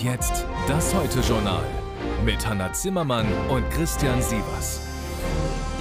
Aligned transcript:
Und 0.00 0.06
jetzt 0.06 0.46
das 0.66 0.94
Heute-Journal 0.94 1.62
mit 2.24 2.46
Hanna 2.46 2.72
Zimmermann 2.72 3.26
und 3.50 3.68
Christian 3.70 4.22
Sievers. 4.22 4.80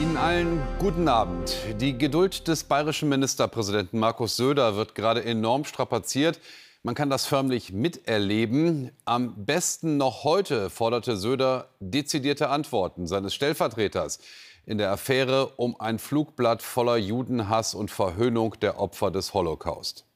Ihnen 0.02 0.18
allen 0.18 0.62
guten 0.78 1.08
Abend. 1.08 1.56
Die 1.80 1.98
Geduld 1.98 2.50
des 2.50 2.66
bayerischen 2.66 3.08
Ministerpräsidenten 3.08 3.98
Markus 3.98 4.36
Söder 4.36 4.76
wird 4.76 4.94
gerade 4.94 5.24
enorm 5.24 5.64
strapaziert. 5.64 6.42
Man 6.84 6.96
kann 6.96 7.10
das 7.10 7.28
förmlich 7.28 7.72
miterleben. 7.72 8.92
Am 9.06 9.46
besten 9.46 9.96
noch 9.96 10.26
heute 10.26 10.70
forderte 10.70 11.16
Söder 11.16 11.70
dezidierte 11.80 12.50
Antworten 12.50 13.08
seines 13.08 13.34
Stellvertreters 13.34 14.20
in 14.66 14.78
der 14.78 14.92
Affäre 14.92 15.54
um 15.56 15.80
ein 15.80 15.98
Flugblatt 15.98 16.62
voller 16.62 16.98
Judenhass 16.98 17.74
und 17.74 17.90
Verhöhnung 17.90 18.56
der 18.62 18.82
Opfer 18.82 19.12
des 19.12 19.34
Holocaust. 19.34 20.09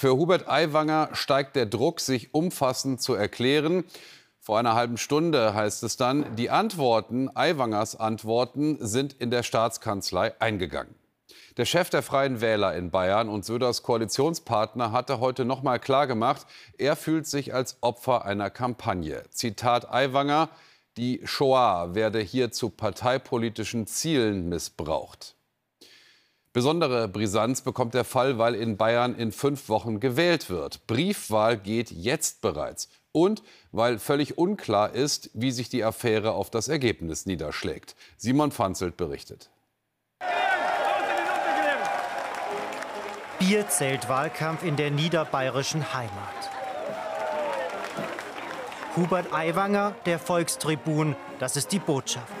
Für 0.00 0.16
Hubert 0.16 0.48
Aiwanger 0.48 1.10
steigt 1.12 1.56
der 1.56 1.66
Druck, 1.66 2.00
sich 2.00 2.32
umfassend 2.32 3.02
zu 3.02 3.12
erklären. 3.12 3.84
Vor 4.40 4.58
einer 4.58 4.74
halben 4.74 4.96
Stunde 4.96 5.52
heißt 5.52 5.82
es 5.82 5.98
dann, 5.98 6.36
die 6.36 6.48
Antworten, 6.48 7.28
Aiwangers 7.36 7.96
Antworten, 7.96 8.78
sind 8.80 9.12
in 9.12 9.30
der 9.30 9.42
Staatskanzlei 9.42 10.40
eingegangen. 10.40 10.94
Der 11.58 11.66
Chef 11.66 11.90
der 11.90 12.02
Freien 12.02 12.40
Wähler 12.40 12.74
in 12.76 12.90
Bayern 12.90 13.28
und 13.28 13.44
Söders 13.44 13.82
Koalitionspartner 13.82 14.90
hatte 14.90 15.20
heute 15.20 15.44
noch 15.44 15.62
mal 15.62 15.78
klargemacht, 15.78 16.46
er 16.78 16.96
fühlt 16.96 17.26
sich 17.26 17.52
als 17.52 17.76
Opfer 17.82 18.24
einer 18.24 18.48
Kampagne. 18.48 19.24
Zitat 19.28 19.92
Aiwanger, 19.92 20.48
die 20.96 21.20
Shoah 21.24 21.94
werde 21.94 22.20
hier 22.20 22.52
zu 22.52 22.70
parteipolitischen 22.70 23.86
Zielen 23.86 24.48
missbraucht. 24.48 25.36
Besondere 26.52 27.06
Brisanz 27.06 27.60
bekommt 27.60 27.94
der 27.94 28.04
Fall, 28.04 28.36
weil 28.38 28.56
in 28.56 28.76
Bayern 28.76 29.14
in 29.14 29.30
fünf 29.30 29.68
Wochen 29.68 30.00
gewählt 30.00 30.50
wird. 30.50 30.84
Briefwahl 30.88 31.56
geht 31.56 31.92
jetzt 31.92 32.40
bereits. 32.40 32.88
Und 33.12 33.44
weil 33.70 34.00
völlig 34.00 34.36
unklar 34.36 34.92
ist, 34.92 35.30
wie 35.32 35.52
sich 35.52 35.68
die 35.68 35.84
Affäre 35.84 36.32
auf 36.32 36.50
das 36.50 36.66
Ergebnis 36.66 37.24
niederschlägt. 37.24 37.94
Simon 38.16 38.50
Pfanzelt 38.50 38.96
berichtet. 38.96 39.48
Bierzelt-Wahlkampf 43.38 44.64
in 44.64 44.74
der 44.74 44.90
niederbayerischen 44.90 45.94
Heimat. 45.94 46.50
Hubert 48.96 49.32
Aiwanger, 49.32 49.94
der 50.04 50.18
Volkstribun, 50.18 51.14
das 51.38 51.56
ist 51.56 51.70
die 51.70 51.78
Botschaft. 51.78 52.39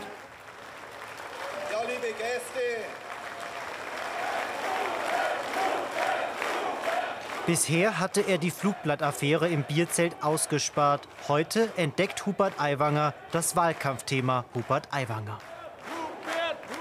Bisher 7.50 7.98
hatte 7.98 8.20
er 8.20 8.38
die 8.38 8.52
Flugblattaffäre 8.52 9.48
im 9.48 9.64
Bierzelt 9.64 10.14
ausgespart. 10.22 11.08
Heute 11.26 11.68
entdeckt 11.76 12.24
Hubert 12.24 12.52
Aiwanger 12.60 13.12
das 13.32 13.56
Wahlkampfthema 13.56 14.44
Hubert 14.54 14.86
Aiwanger. 14.92 15.36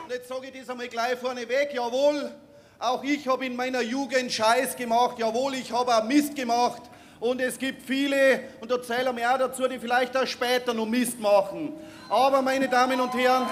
Jetzt 0.07 0.27
sage 0.27 0.45
ich 0.45 0.59
das 0.59 0.69
einmal 0.69 0.87
gleich 0.87 1.17
vorneweg. 1.17 1.73
Jawohl, 1.73 2.35
auch 2.77 3.03
ich 3.03 3.27
habe 3.27 3.47
in 3.47 3.55
meiner 3.55 3.81
Jugend 3.81 4.31
Scheiß 4.31 4.75
gemacht. 4.75 5.17
Jawohl, 5.17 5.55
ich 5.55 5.71
habe 5.71 5.91
auch 5.91 6.03
Mist 6.03 6.35
gemacht. 6.35 6.83
Und 7.19 7.41
es 7.41 7.57
gibt 7.57 7.81
viele, 7.81 8.41
und 8.61 8.69
da 8.69 8.79
zählen 8.79 9.17
wir 9.17 9.33
auch 9.33 9.39
dazu, 9.39 9.67
die 9.67 9.79
vielleicht 9.79 10.15
auch 10.15 10.27
später 10.27 10.75
noch 10.75 10.85
Mist 10.85 11.19
machen. 11.19 11.73
Aber, 12.09 12.43
meine 12.43 12.69
Damen 12.69 13.01
und 13.01 13.15
Herren, 13.15 13.47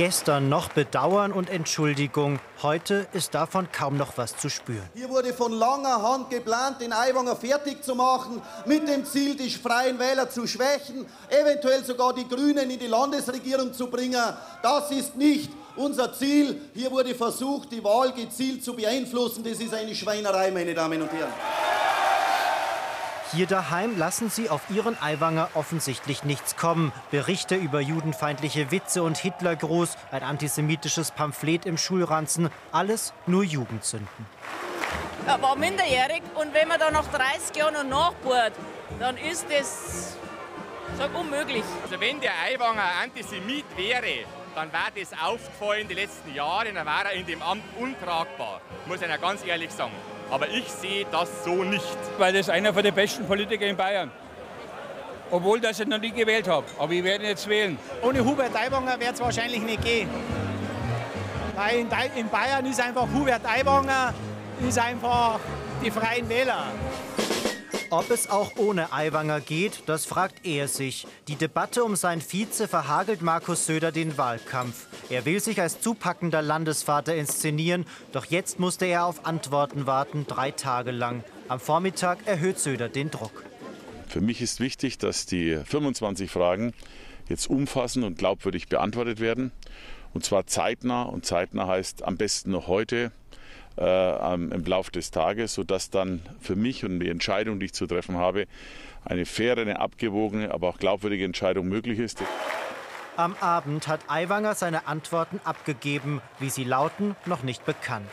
Gestern 0.00 0.48
noch 0.48 0.70
Bedauern 0.70 1.30
und 1.30 1.50
Entschuldigung. 1.50 2.38
Heute 2.62 3.06
ist 3.12 3.34
davon 3.34 3.70
kaum 3.70 3.98
noch 3.98 4.16
was 4.16 4.34
zu 4.34 4.48
spüren. 4.48 4.88
Hier 4.94 5.10
wurde 5.10 5.34
von 5.34 5.52
langer 5.52 6.00
Hand 6.00 6.30
geplant, 6.30 6.80
den 6.80 6.90
Aiwanger 6.90 7.36
fertig 7.36 7.84
zu 7.84 7.94
machen, 7.94 8.40
mit 8.64 8.88
dem 8.88 9.04
Ziel, 9.04 9.36
die 9.36 9.50
Freien 9.50 9.98
Wähler 9.98 10.30
zu 10.30 10.46
schwächen, 10.46 11.04
eventuell 11.28 11.84
sogar 11.84 12.14
die 12.14 12.26
Grünen 12.26 12.70
in 12.70 12.78
die 12.78 12.86
Landesregierung 12.86 13.74
zu 13.74 13.88
bringen. 13.88 14.24
Das 14.62 14.90
ist 14.90 15.16
nicht 15.16 15.50
unser 15.76 16.14
Ziel. 16.14 16.58
Hier 16.72 16.90
wurde 16.90 17.14
versucht, 17.14 17.70
die 17.70 17.84
Wahl 17.84 18.10
gezielt 18.12 18.64
zu 18.64 18.74
beeinflussen. 18.74 19.44
Das 19.44 19.60
ist 19.60 19.74
eine 19.74 19.94
Schweinerei, 19.94 20.50
meine 20.50 20.72
Damen 20.72 21.02
und 21.02 21.12
Herren. 21.12 21.69
Hier 23.32 23.46
daheim 23.46 23.96
lassen 23.96 24.28
sie 24.28 24.50
auf 24.50 24.62
ihren 24.70 25.00
Aiwanger 25.00 25.50
offensichtlich 25.54 26.24
nichts 26.24 26.56
kommen. 26.56 26.92
Berichte 27.12 27.54
über 27.54 27.80
judenfeindliche 27.80 28.72
Witze 28.72 29.04
und 29.04 29.18
Hitlergruß, 29.18 29.96
ein 30.10 30.24
antisemitisches 30.24 31.12
Pamphlet 31.12 31.64
im 31.64 31.78
Schulranzen, 31.78 32.50
alles 32.72 33.12
nur 33.26 33.44
Jugendsünden. 33.44 34.26
Er 35.28 35.40
war 35.40 35.54
minderjährig 35.54 36.22
und 36.34 36.52
wenn 36.54 36.66
man 36.66 36.80
da 36.80 36.90
nach 36.90 37.06
30 37.06 37.54
Jahren 37.54 37.74
noch 37.74 38.12
nachbohrt, 38.12 38.52
dann 38.98 39.16
ist 39.16 39.46
das 39.48 40.16
sag, 40.98 41.14
unmöglich. 41.14 41.62
Also 41.84 42.00
wenn 42.00 42.20
der 42.20 42.32
Aiwanger 42.32 42.82
Antisemit 43.00 43.64
wäre, 43.76 44.26
dann 44.56 44.72
wäre 44.72 44.90
das 44.98 45.12
aufgefallen 45.12 45.86
die 45.86 45.94
letzten 45.94 46.34
Jahre, 46.34 46.72
dann 46.72 46.84
wäre 46.84 47.04
er 47.04 47.12
in 47.12 47.26
dem 47.26 47.42
Amt 47.42 47.62
untragbar, 47.78 48.60
muss 48.86 49.00
ich 49.00 49.20
ganz 49.20 49.44
ehrlich 49.46 49.70
sagen. 49.70 49.92
Aber 50.30 50.48
ich 50.48 50.68
sehe 50.70 51.06
das 51.10 51.28
so 51.44 51.64
nicht. 51.64 51.84
Weil 52.18 52.32
das 52.32 52.48
einer 52.48 52.72
von 52.72 52.82
den 52.82 52.94
besten 52.94 53.26
Politiker 53.26 53.66
in 53.66 53.76
Bayern. 53.76 54.10
Obwohl 55.30 55.60
dass 55.60 55.80
ich 55.80 55.86
noch 55.86 55.98
nie 55.98 56.10
gewählt 56.10 56.48
habe. 56.48 56.66
Aber 56.78 56.92
ich 56.92 57.04
werde 57.04 57.24
jetzt 57.24 57.48
wählen. 57.48 57.78
Ohne 58.02 58.24
Hubert 58.24 58.54
Aiwanger 58.54 58.98
wird 58.98 59.14
es 59.14 59.20
wahrscheinlich 59.20 59.60
nicht 59.60 59.82
gehen. 59.82 60.08
Weil 61.56 61.86
in 62.16 62.28
Bayern 62.28 62.64
ist 62.66 62.80
einfach 62.80 63.06
Hubert 63.12 63.42
Aiwanger, 63.44 64.14
ist 64.66 64.78
einfach 64.78 65.38
die 65.82 65.90
Freien 65.90 66.28
Wähler. 66.28 66.66
Ob 67.92 68.08
es 68.12 68.30
auch 68.30 68.52
ohne 68.56 68.92
Aiwanger 68.92 69.40
geht, 69.40 69.82
das 69.86 70.06
fragt 70.06 70.46
er 70.46 70.68
sich. 70.68 71.08
Die 71.26 71.34
Debatte 71.34 71.82
um 71.82 71.96
sein 71.96 72.20
Vize 72.20 72.68
verhagelt 72.68 73.20
Markus 73.20 73.66
Söder 73.66 73.90
den 73.90 74.16
Wahlkampf. 74.16 74.86
Er 75.08 75.24
will 75.24 75.40
sich 75.40 75.60
als 75.60 75.80
zupackender 75.80 76.40
Landesvater 76.40 77.16
inszenieren, 77.16 77.84
doch 78.12 78.26
jetzt 78.26 78.60
musste 78.60 78.86
er 78.86 79.06
auf 79.06 79.26
Antworten 79.26 79.88
warten, 79.88 80.24
drei 80.28 80.52
Tage 80.52 80.92
lang. 80.92 81.24
Am 81.48 81.58
Vormittag 81.58 82.28
erhöht 82.28 82.60
Söder 82.60 82.88
den 82.88 83.10
Druck. 83.10 83.44
Für 84.06 84.20
mich 84.20 84.40
ist 84.40 84.60
wichtig, 84.60 84.98
dass 84.98 85.26
die 85.26 85.56
25 85.56 86.30
Fragen 86.30 86.72
jetzt 87.28 87.50
umfassend 87.50 88.04
und 88.04 88.18
glaubwürdig 88.18 88.68
beantwortet 88.68 89.18
werden. 89.18 89.50
Und 90.14 90.24
zwar 90.24 90.46
zeitnah. 90.46 91.02
Und 91.02 91.26
zeitnah 91.26 91.66
heißt 91.66 92.04
am 92.04 92.16
besten 92.16 92.52
noch 92.52 92.68
heute 92.68 93.10
äh, 93.80 94.34
im 94.34 94.64
Laufe 94.64 94.92
des 94.92 95.10
Tages, 95.10 95.54
sodass 95.54 95.90
dann 95.90 96.20
für 96.40 96.56
mich 96.56 96.84
und 96.84 97.00
die 97.00 97.08
Entscheidung, 97.08 97.58
die 97.58 97.66
ich 97.66 97.72
zu 97.72 97.86
treffen 97.86 98.16
habe, 98.16 98.46
eine 99.04 99.24
faire, 99.24 99.60
eine 99.60 99.80
abgewogene, 99.80 100.52
aber 100.52 100.68
auch 100.68 100.78
glaubwürdige 100.78 101.24
Entscheidung 101.24 101.68
möglich 101.68 101.98
ist. 101.98 102.22
Am 103.16 103.34
Abend 103.40 103.88
hat 103.88 104.00
Aiwanger 104.08 104.54
seine 104.54 104.86
Antworten 104.86 105.40
abgegeben. 105.44 106.22
Wie 106.38 106.50
sie 106.50 106.64
lauten, 106.64 107.16
noch 107.26 107.42
nicht 107.42 107.64
bekannt. 107.64 108.08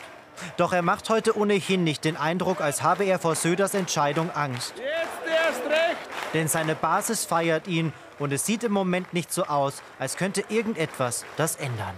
Doch 0.56 0.72
er 0.72 0.82
macht 0.82 1.08
heute 1.10 1.36
ohnehin 1.36 1.84
nicht 1.84 2.04
den 2.04 2.16
Eindruck, 2.16 2.60
als 2.60 2.82
habe 2.82 3.04
er 3.04 3.18
vor 3.18 3.34
Söders 3.34 3.74
Entscheidung 3.74 4.30
Angst. 4.30 4.74
Jetzt 4.76 5.30
erst 5.30 5.64
recht! 5.66 6.08
Denn 6.34 6.48
seine 6.48 6.74
Basis 6.74 7.24
feiert 7.24 7.66
ihn 7.68 7.92
und 8.18 8.32
es 8.32 8.44
sieht 8.44 8.64
im 8.64 8.72
Moment 8.72 9.14
nicht 9.14 9.32
so 9.32 9.44
aus, 9.44 9.82
als 9.98 10.16
könnte 10.16 10.44
irgendetwas 10.48 11.24
das 11.36 11.56
ändern. 11.56 11.94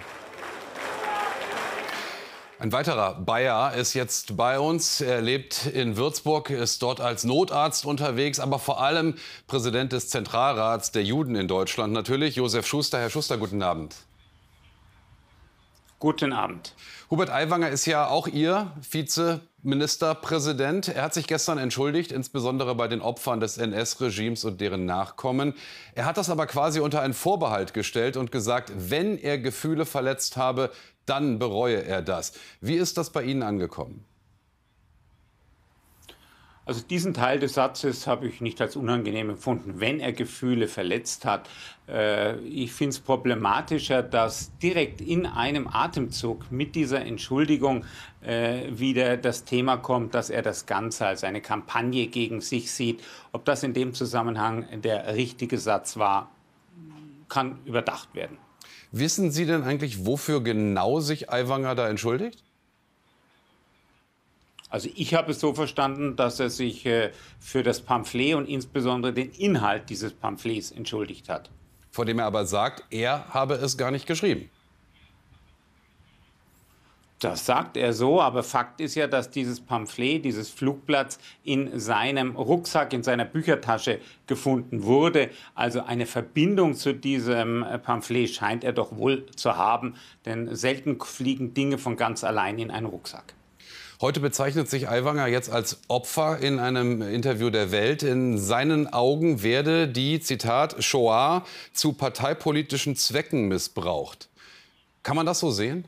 Ein 2.60 2.72
weiterer 2.72 3.15
Bayer 3.15 3.72
ist 3.72 3.94
jetzt 3.94 4.37
bei 4.37 4.60
uns. 4.60 5.00
Er 5.00 5.22
lebt 5.22 5.65
in 5.65 5.97
Würzburg, 5.97 6.50
ist 6.50 6.82
dort 6.82 7.00
als 7.00 7.25
Notarzt 7.25 7.86
unterwegs, 7.86 8.39
aber 8.39 8.59
vor 8.59 8.83
allem 8.83 9.15
Präsident 9.47 9.92
des 9.92 10.10
Zentralrats 10.10 10.92
der 10.92 11.03
Juden 11.03 11.36
in 11.36 11.48
Deutschland 11.48 11.95
natürlich. 11.95 12.36
Josef 12.36 12.66
Schuster. 12.66 12.98
Herr 12.98 13.09
Schuster, 13.09 13.39
guten 13.39 13.62
Abend. 13.62 13.97
Guten 16.01 16.34
Abend. 16.34 16.74
Hubert 17.10 17.30
Aiwanger 17.30 17.71
ist 17.71 17.86
ja 17.86 18.09
auch 18.09 18.27
Ihr 18.27 18.72
Vizeministerpräsident. 18.91 20.89
Er 20.89 21.04
hat 21.04 21.15
sich 21.15 21.27
gestern 21.27 21.57
entschuldigt, 21.57 22.12
insbesondere 22.12 22.74
bei 22.74 22.89
den 22.89 23.01
Opfern 23.01 23.41
des 23.41 23.57
NS-Regimes 23.57 24.45
und 24.45 24.60
deren 24.60 24.84
Nachkommen. 24.84 25.54
Er 25.95 26.04
hat 26.04 26.18
das 26.18 26.28
aber 26.28 26.47
quasi 26.47 26.80
unter 26.80 27.01
einen 27.01 27.15
Vorbehalt 27.15 27.72
gestellt 27.72 28.18
und 28.18 28.30
gesagt, 28.30 28.71
wenn 28.77 29.16
er 29.16 29.39
Gefühle 29.39 29.86
verletzt 29.86 30.36
habe, 30.36 30.71
dann 31.10 31.39
bereue 31.39 31.84
er 31.84 32.03
das. 32.03 32.33
Wie 32.60 32.77
ist 32.77 32.97
das 32.97 33.10
bei 33.10 33.22
Ihnen 33.24 33.42
angekommen? 33.42 34.04
Also 36.71 36.83
diesen 36.83 37.15
Teil 37.15 37.41
des 37.41 37.54
Satzes 37.54 38.07
habe 38.07 38.28
ich 38.28 38.41
nicht 38.41 38.60
als 38.60 38.77
unangenehm 38.77 39.30
empfunden, 39.30 39.80
wenn 39.80 39.98
er 39.98 40.12
Gefühle 40.12 40.68
verletzt 40.68 41.24
hat. 41.24 41.48
Äh, 41.89 42.39
ich 42.42 42.72
finde 42.72 42.91
es 42.91 43.01
problematischer, 43.01 44.04
dass 44.04 44.57
direkt 44.59 45.01
in 45.01 45.27
einem 45.27 45.66
Atemzug 45.66 46.53
mit 46.53 46.77
dieser 46.77 47.01
Entschuldigung 47.01 47.84
äh, 48.21 48.68
wieder 48.71 49.16
das 49.16 49.45
Thema 49.45 49.78
kommt, 49.78 50.15
dass 50.15 50.30
er 50.30 50.42
das 50.42 50.66
Ganze 50.66 51.07
als 51.07 51.24
eine 51.24 51.41
Kampagne 51.41 52.07
gegen 52.07 52.41
sich 52.41 52.71
sieht. 52.71 53.03
Ob 53.33 53.45
das 53.47 53.65
in 53.65 53.74
dem 53.74 53.92
Zusammenhang 53.92 54.80
der 54.83 55.16
richtige 55.16 55.59
Satz 55.59 55.97
war, 55.97 56.30
kann 57.28 57.59
überdacht 57.65 58.15
werden. 58.15 58.39
Wissen 58.92 59.31
Sie 59.31 59.47
denn 59.47 59.63
eigentlich, 59.63 60.04
wofür 60.04 60.42
genau 60.42 61.01
sich 61.01 61.31
Aiwanger 61.31 61.75
da 61.75 61.89
entschuldigt? 61.89 62.42
Also 64.69 64.89
ich 64.95 65.15
habe 65.15 65.33
es 65.33 65.41
so 65.41 65.53
verstanden, 65.53 66.16
dass 66.16 66.39
er 66.39 66.48
sich 66.48 66.87
äh, 66.87 67.10
für 67.41 67.63
das 67.63 67.81
Pamphlet 67.81 68.34
und 68.37 68.47
insbesondere 68.48 69.13
den 69.13 69.31
Inhalt 69.33 69.91
dieses 69.91 70.13
Pamphlets 70.13 70.71
entschuldigt 70.71 71.28
hat. 71.28 71.51
Vor 71.91 72.04
dem 72.04 72.21
er 72.21 72.27
aber 72.27 72.47
sagt, 72.47 72.84
er 72.91 73.27
habe 73.31 73.54
es 73.54 73.77
gar 73.77 73.91
nicht 73.91 74.07
geschrieben. 74.07 74.48
Das 77.21 77.45
sagt 77.45 77.77
er 77.77 77.93
so, 77.93 78.19
aber 78.22 78.43
Fakt 78.43 78.81
ist 78.81 78.95
ja, 78.95 79.07
dass 79.07 79.31
dieses 79.31 79.61
Pamphlet, 79.61 80.25
dieses 80.25 80.49
Flugblatt 80.49 81.19
in 81.45 81.78
seinem 81.78 82.34
Rucksack, 82.34 82.95
in 82.95 83.03
seiner 83.03 83.27
Büchertasche 83.27 84.01
gefunden 84.27 84.84
wurde. 84.84 85.28
Also 85.55 85.83
eine 85.83 86.07
Verbindung 86.07 86.75
zu 86.75 86.95
diesem 86.95 87.63
äh, 87.63 87.78
Pamphlet 87.78 88.31
scheint 88.31 88.65
er 88.65 88.72
doch 88.72 88.97
wohl 88.97 89.27
zu 89.37 89.59
haben, 89.59 89.97
denn 90.25 90.57
selten 90.57 90.99
fliegen 90.99 91.53
Dinge 91.53 91.77
von 91.77 91.97
ganz 91.97 92.25
allein 92.25 92.59
in 92.59 92.71
einen 92.71 92.87
Rucksack. 92.87 93.34
Heute 94.01 94.21
bezeichnet 94.21 94.71
sich 94.71 94.89
Aiwanger 94.89 95.27
jetzt 95.27 95.53
als 95.53 95.83
Opfer 95.89 96.39
in 96.39 96.59
einem 96.59 97.03
Interview 97.03 97.51
der 97.51 97.71
Welt. 97.71 98.03
In 98.03 98.39
seinen 98.39 98.91
Augen 98.91 99.43
werde 99.43 99.89
die, 99.89 100.21
Zitat, 100.21 100.83
Shoah 100.83 101.45
zu 101.75 101.93
parteipolitischen 101.93 102.97
Zwecken 102.97 103.49
missbraucht. 103.49 104.31
Kann 105.03 105.17
man 105.17 105.27
das 105.27 105.41
so 105.41 105.51
sehen? 105.51 105.84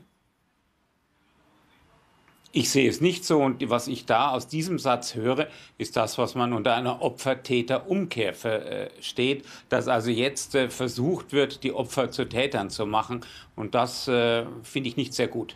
Ich 2.55 2.69
sehe 2.69 2.87
es 2.87 3.01
nicht 3.01 3.25
so 3.25 3.41
und 3.41 3.67
was 3.71 3.87
ich 3.87 4.05
da 4.05 4.29
aus 4.29 4.47
diesem 4.47 4.77
Satz 4.77 5.15
höre, 5.15 5.47
ist 5.79 5.97
das, 5.97 6.19
was 6.19 6.35
man 6.35 6.53
unter 6.53 6.75
einer 6.75 7.01
Opfer-Täter-Umkehr 7.01 8.35
versteht, 8.35 9.43
dass 9.69 9.87
also 9.87 10.11
jetzt 10.11 10.53
äh, 10.53 10.69
versucht 10.69 11.33
wird, 11.33 11.63
die 11.63 11.73
Opfer 11.73 12.11
zu 12.11 12.29
Tätern 12.29 12.69
zu 12.69 12.85
machen 12.85 13.25
und 13.55 13.73
das 13.73 14.07
äh, 14.07 14.45
finde 14.61 14.87
ich 14.87 14.97
nicht 14.97 15.15
sehr 15.15 15.27
gut. 15.27 15.55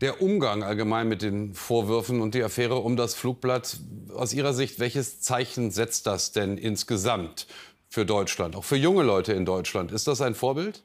Der 0.00 0.20
Umgang 0.20 0.64
allgemein 0.64 1.06
mit 1.06 1.22
den 1.22 1.54
Vorwürfen 1.54 2.20
und 2.20 2.34
die 2.34 2.42
Affäre 2.42 2.78
um 2.78 2.96
das 2.96 3.14
Flugblatt, 3.14 3.78
aus 4.12 4.34
Ihrer 4.34 4.54
Sicht, 4.54 4.80
welches 4.80 5.20
Zeichen 5.20 5.70
setzt 5.70 6.08
das 6.08 6.32
denn 6.32 6.58
insgesamt 6.58 7.46
für 7.88 8.04
Deutschland, 8.04 8.56
auch 8.56 8.64
für 8.64 8.76
junge 8.76 9.04
Leute 9.04 9.34
in 9.34 9.44
Deutschland? 9.44 9.92
Ist 9.92 10.08
das 10.08 10.20
ein 10.20 10.34
Vorbild? 10.34 10.82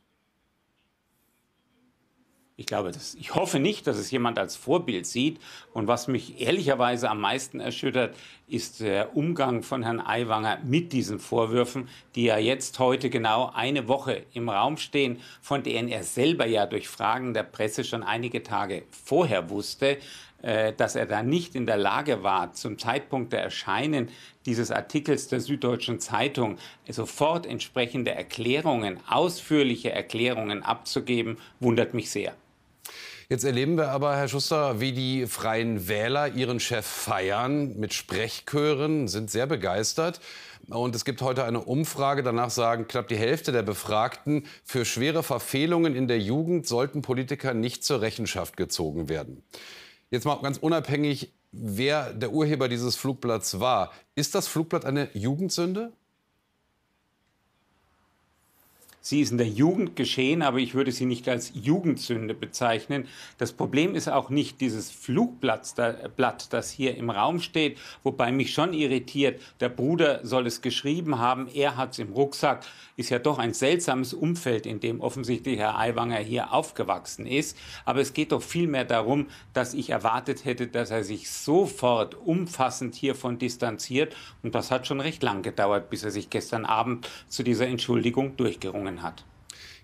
Ich 2.61 2.67
glaube, 2.67 2.91
dass, 2.91 3.15
ich 3.15 3.33
hoffe 3.33 3.57
nicht, 3.57 3.87
dass 3.87 3.97
es 3.97 4.11
jemand 4.11 4.37
als 4.37 4.55
Vorbild 4.55 5.07
sieht. 5.07 5.39
Und 5.73 5.87
was 5.87 6.07
mich 6.07 6.39
ehrlicherweise 6.39 7.09
am 7.09 7.19
meisten 7.19 7.59
erschüttert, 7.59 8.15
ist 8.47 8.81
der 8.81 9.17
Umgang 9.17 9.63
von 9.63 9.81
Herrn 9.81 9.99
Aiwanger 9.99 10.59
mit 10.63 10.93
diesen 10.93 11.17
Vorwürfen, 11.17 11.89
die 12.13 12.25
ja 12.25 12.37
jetzt 12.37 12.77
heute 12.77 13.09
genau 13.09 13.51
eine 13.55 13.87
Woche 13.87 14.27
im 14.33 14.47
Raum 14.47 14.77
stehen, 14.77 15.19
von 15.41 15.63
denen 15.63 15.87
er 15.87 16.03
selber 16.03 16.45
ja 16.45 16.67
durch 16.67 16.87
Fragen 16.87 17.33
der 17.33 17.41
Presse 17.41 17.83
schon 17.83 18.03
einige 18.03 18.43
Tage 18.43 18.83
vorher 18.91 19.49
wusste, 19.49 19.97
äh, 20.43 20.71
dass 20.73 20.95
er 20.95 21.07
da 21.07 21.23
nicht 21.23 21.55
in 21.55 21.65
der 21.65 21.77
Lage 21.77 22.21
war, 22.21 22.53
zum 22.53 22.77
Zeitpunkt 22.77 23.33
der 23.33 23.41
Erscheinen 23.41 24.09
dieses 24.45 24.69
Artikels 24.69 25.29
der 25.29 25.39
Süddeutschen 25.39 25.99
Zeitung 25.99 26.59
sofort 26.87 27.47
entsprechende 27.47 28.11
Erklärungen, 28.11 28.99
ausführliche 29.09 29.91
Erklärungen 29.91 30.61
abzugeben, 30.61 31.37
wundert 31.59 31.95
mich 31.95 32.11
sehr. 32.11 32.35
Jetzt 33.31 33.45
erleben 33.45 33.78
wir 33.78 33.92
aber, 33.92 34.18
Herr 34.18 34.28
Schuster, 34.28 34.81
wie 34.81 34.92
die 34.92 35.25
Freien 35.25 35.88
Wähler 35.88 36.36
ihren 36.36 36.60
Chef 36.60 36.86
feiern 36.86 37.80
mit 37.80 37.94
Sprechchören, 37.94 39.07
sind 39.07 39.31
sehr 39.31 39.48
begeistert. 39.48 40.19
Und 40.68 40.94
es 40.98 41.06
gibt 41.06 41.22
heute 41.22 41.45
eine 41.45 41.62
Umfrage, 41.62 42.24
danach 42.24 42.50
sagen 42.50 42.89
knapp 42.89 43.07
die 43.07 43.16
Hälfte 43.16 43.54
der 43.54 43.62
Befragten, 43.62 44.48
für 44.66 44.83
schwere 44.83 45.24
Verfehlungen 45.24 45.95
in 45.95 46.10
der 46.10 46.19
Jugend 46.19 46.68
sollten 46.68 47.01
Politiker 47.01 47.54
nicht 47.54 47.86
zur 47.86 48.01
Rechenschaft 48.01 48.57
gezogen 48.57 49.07
werden. 49.07 49.42
Jetzt 50.10 50.25
mal 50.25 50.36
ganz 50.42 50.57
unabhängig, 50.57 51.31
wer 51.54 52.12
der 52.12 52.33
Urheber 52.33 52.68
dieses 52.68 52.98
Flugblatts 52.98 53.62
war. 53.62 53.94
Ist 54.13 54.36
das 54.36 54.50
Flugblatt 54.50 54.83
eine 54.83 55.07
Jugendsünde? 55.13 55.94
Sie 59.03 59.19
ist 59.21 59.31
in 59.31 59.39
der 59.39 59.48
Jugend 59.48 59.95
geschehen, 59.95 60.44
aber 60.44 60.59
ich 60.59 60.75
würde 60.75 60.92
sie 60.92 61.06
nicht 61.06 61.27
als 61.27 61.51
Jugendsünde 61.56 62.36
bezeichnen. 62.36 63.07
Das 63.39 63.51
Problem 63.51 63.95
ist 63.95 64.07
auch 64.07 64.30
nicht 64.30 64.62
dieses 64.62 64.92
Flugblatt, 64.92 65.74
das 66.53 66.69
hier 66.69 66.95
im 66.95 67.09
Raum 67.09 67.39
steht, 67.39 67.80
wobei 68.03 68.31
mich 68.31 68.53
schon 68.53 68.74
irritiert, 68.74 69.42
der 69.59 69.69
Bruder 69.69 70.19
soll 70.24 70.45
es 70.45 70.62
geschrieben 70.62 71.18
haben, 71.18 71.48
er 71.51 71.77
hat 71.77 71.94
es 71.94 72.00
im 72.00 72.13
Rucksack. 72.13 72.63
Ist 72.95 73.09
ja 73.09 73.18
doch 73.18 73.39
ein 73.39 73.56
seltsames 73.56 74.13
Umfeld, 74.13 74.68
in 74.68 74.80
dem 74.80 75.01
offensichtlich 75.01 75.57
Herr 75.57 75.80
Aiwanger 75.80 76.19
hier 76.19 76.54
aufgewachsen 76.54 77.25
ist. 77.25 77.57
Aber 77.86 78.01
es 78.01 78.13
geht 78.13 78.31
doch 78.31 78.44
vielmehr 78.44 78.86
darum, 78.86 79.25
dass 79.54 79.74
ich 79.74 79.89
erwartet 79.89 80.45
hätte, 80.45 80.68
dass 80.68 80.92
er 80.92 81.04
sich 81.04 81.31
sofort 81.31 82.13
umfassend 82.13 82.94
hiervon 82.94 83.39
distanziert. 83.39 84.15
Und 84.44 84.54
das 84.54 84.69
hat 84.69 84.86
schon 84.86 85.01
recht 85.01 85.24
lang 85.24 85.42
gedauert, 85.42 85.89
bis 85.89 86.04
er 86.04 86.12
sich 86.12 86.30
gestern 86.30 86.65
Abend 86.65 87.09
zu 87.27 87.42
dieser 87.42 87.65
Entschuldigung 87.65 88.38
durchgerungen 88.38 88.90
bekommen 88.91 89.01
hat. 89.01 89.23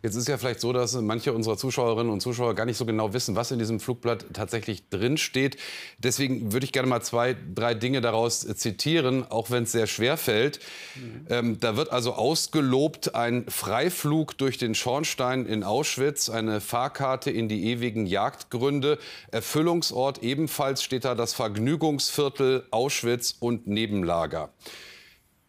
Jetzt 0.04 0.16
ist 0.16 0.28
ja 0.28 0.38
vielleicht 0.38 0.62
so, 0.62 0.74
dass 0.74 0.94
manche 0.94 1.34
unserer 1.34 1.58
Zuschauerinnen 1.58 2.14
und 2.14 2.22
Zuschauer 2.22 2.54
gar 2.54 2.66
nicht 2.66 2.78
so 2.78 2.86
genau 2.86 3.14
wissen, 3.14 3.36
was 3.36 3.50
in 3.50 3.58
diesem 3.58 3.80
Flugblatt 3.80 4.28
tatsächlich 4.32 4.90
drinsteht. 4.90 5.58
Deswegen 5.98 6.54
würde 6.54 6.66
ich 6.66 6.72
gerne 6.72 6.88
mal 6.88 7.02
zwei, 7.02 7.36
drei 7.56 7.74
Dinge 7.74 8.00
daraus 8.00 8.42
zitieren, 8.42 9.26
auch 9.30 9.50
wenn 9.50 9.64
es 9.64 9.72
sehr 9.72 9.88
schwer 9.88 10.16
fällt. 10.16 10.60
Mhm. 10.96 11.26
Ähm, 11.30 11.60
da 11.60 11.76
wird 11.78 11.92
also 11.92 12.14
ausgelobt 12.14 13.16
ein 13.16 13.46
Freiflug 13.50 14.38
durch 14.38 14.60
den 14.60 14.76
Schornstein 14.76 15.48
in 15.48 15.64
Auschwitz, 15.64 16.30
eine 16.30 16.62
Fahrkarte 16.62 17.32
in 17.32 17.50
die 17.50 17.66
ewigen 17.66 18.06
Jagdgründe, 18.06 19.00
Erfüllungsort 19.32 20.22
ebenfalls 20.22 20.84
steht 20.84 21.06
da 21.06 21.16
das 21.16 21.34
Vergnügungsviertel 21.34 22.68
Auschwitz 22.70 23.36
und 23.40 23.66
Nebenlager. 23.66 24.52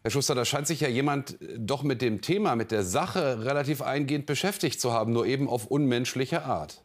Herr 0.08 0.12
Schuster, 0.12 0.34
da 0.34 0.46
scheint 0.46 0.66
sich 0.66 0.81
ja 0.81 0.88
jemand 0.88 1.38
äh, 1.43 1.58
doch 1.58 1.82
mit 1.82 2.00
dem 2.00 2.22
Thema, 2.22 2.56
mit 2.56 2.70
der 2.70 2.82
Sache 2.82 3.44
relativ 3.44 3.82
eingehend 3.82 4.25
beschäftigt 4.25 4.81
zu 4.81 4.90
haben, 4.90 5.12
nur 5.12 5.26
eben 5.26 5.50
auf 5.50 5.66
unmenschliche 5.66 6.46
Art. 6.46 6.82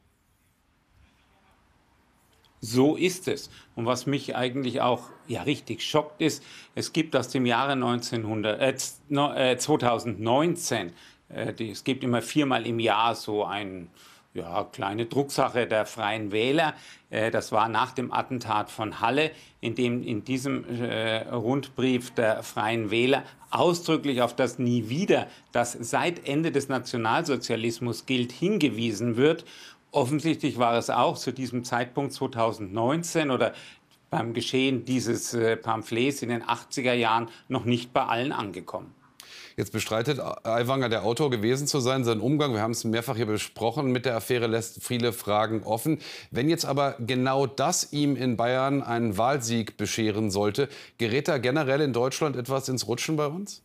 So 2.59 2.97
ist 2.97 3.29
es. 3.29 3.49
Und 3.75 3.85
was 3.85 4.07
mich 4.07 4.35
eigentlich 4.35 4.81
auch 4.81 5.03
ja, 5.25 5.43
richtig 5.43 5.83
schockt 5.83 6.21
ist, 6.21 6.43
es 6.75 6.91
gibt 6.91 7.15
aus 7.15 7.29
dem 7.29 7.45
Jahre 7.45 7.71
1900, 7.71 8.61
äh, 8.61 9.57
2019, 9.57 10.91
äh, 11.29 11.43
äh, 11.47 11.53
die, 11.53 11.71
es 11.71 11.85
gibt 11.85 12.03
immer 12.03 12.21
viermal 12.21 12.67
im 12.67 12.79
Jahr 12.79 13.15
so 13.15 13.45
ein 13.45 13.89
ja, 14.33 14.63
kleine 14.71 15.05
Drucksache 15.05 15.67
der 15.67 15.85
Freien 15.85 16.31
Wähler. 16.31 16.73
Äh, 17.09 17.31
das 17.31 17.51
war 17.51 17.69
nach 17.69 17.91
dem 17.91 18.11
Attentat 18.11 18.69
von 18.71 18.99
Halle, 18.99 19.31
in 19.61 19.75
dem 19.75 20.03
in 20.03 20.23
diesem 20.23 20.65
äh, 20.65 21.27
Rundbrief 21.29 22.11
der 22.11 22.43
Freien 22.43 22.91
Wähler 22.91 23.23
ausdrücklich 23.51 24.21
auf 24.21 24.35
das 24.35 24.57
Nie 24.57 24.89
wieder, 24.89 25.27
das 25.51 25.73
seit 25.73 26.27
Ende 26.27 26.51
des 26.51 26.69
Nationalsozialismus 26.69 28.05
gilt, 28.05 28.31
hingewiesen 28.31 29.15
wird. 29.15 29.45
Offensichtlich 29.91 30.57
war 30.57 30.75
es 30.75 30.89
auch 30.89 31.17
zu 31.17 31.31
diesem 31.31 31.63
Zeitpunkt 31.63 32.13
2019 32.13 33.29
oder 33.29 33.53
beim 34.09 34.33
Geschehen 34.33 34.85
dieses 34.85 35.35
äh, 35.35 35.55
Pamphlets 35.55 36.23
in 36.23 36.29
den 36.29 36.43
80er 36.43 36.93
Jahren 36.93 37.29
noch 37.47 37.65
nicht 37.65 37.93
bei 37.93 38.03
allen 38.03 38.31
angekommen. 38.31 38.93
Jetzt 39.55 39.71
bestreitet 39.71 40.19
Aiwanger, 40.19 40.89
der 40.89 41.03
Autor 41.03 41.29
gewesen 41.29 41.67
zu 41.67 41.79
sein. 41.79 42.03
Sein 42.03 42.19
Umgang, 42.19 42.53
wir 42.53 42.61
haben 42.61 42.71
es 42.71 42.83
mehrfach 42.83 43.15
hier 43.15 43.25
besprochen, 43.25 43.91
mit 43.91 44.05
der 44.05 44.15
Affäre 44.15 44.47
lässt 44.47 44.83
viele 44.83 45.13
Fragen 45.13 45.63
offen. 45.63 45.99
Wenn 46.31 46.49
jetzt 46.49 46.65
aber 46.65 46.95
genau 46.99 47.45
das 47.45 47.93
ihm 47.93 48.15
in 48.15 48.35
Bayern 48.37 48.81
einen 48.81 49.17
Wahlsieg 49.17 49.77
bescheren 49.77 50.31
sollte, 50.31 50.69
gerät 50.97 51.27
da 51.27 51.37
generell 51.37 51.81
in 51.81 51.93
Deutschland 51.93 52.35
etwas 52.35 52.67
ins 52.69 52.87
Rutschen 52.87 53.15
bei 53.15 53.27
uns? 53.27 53.61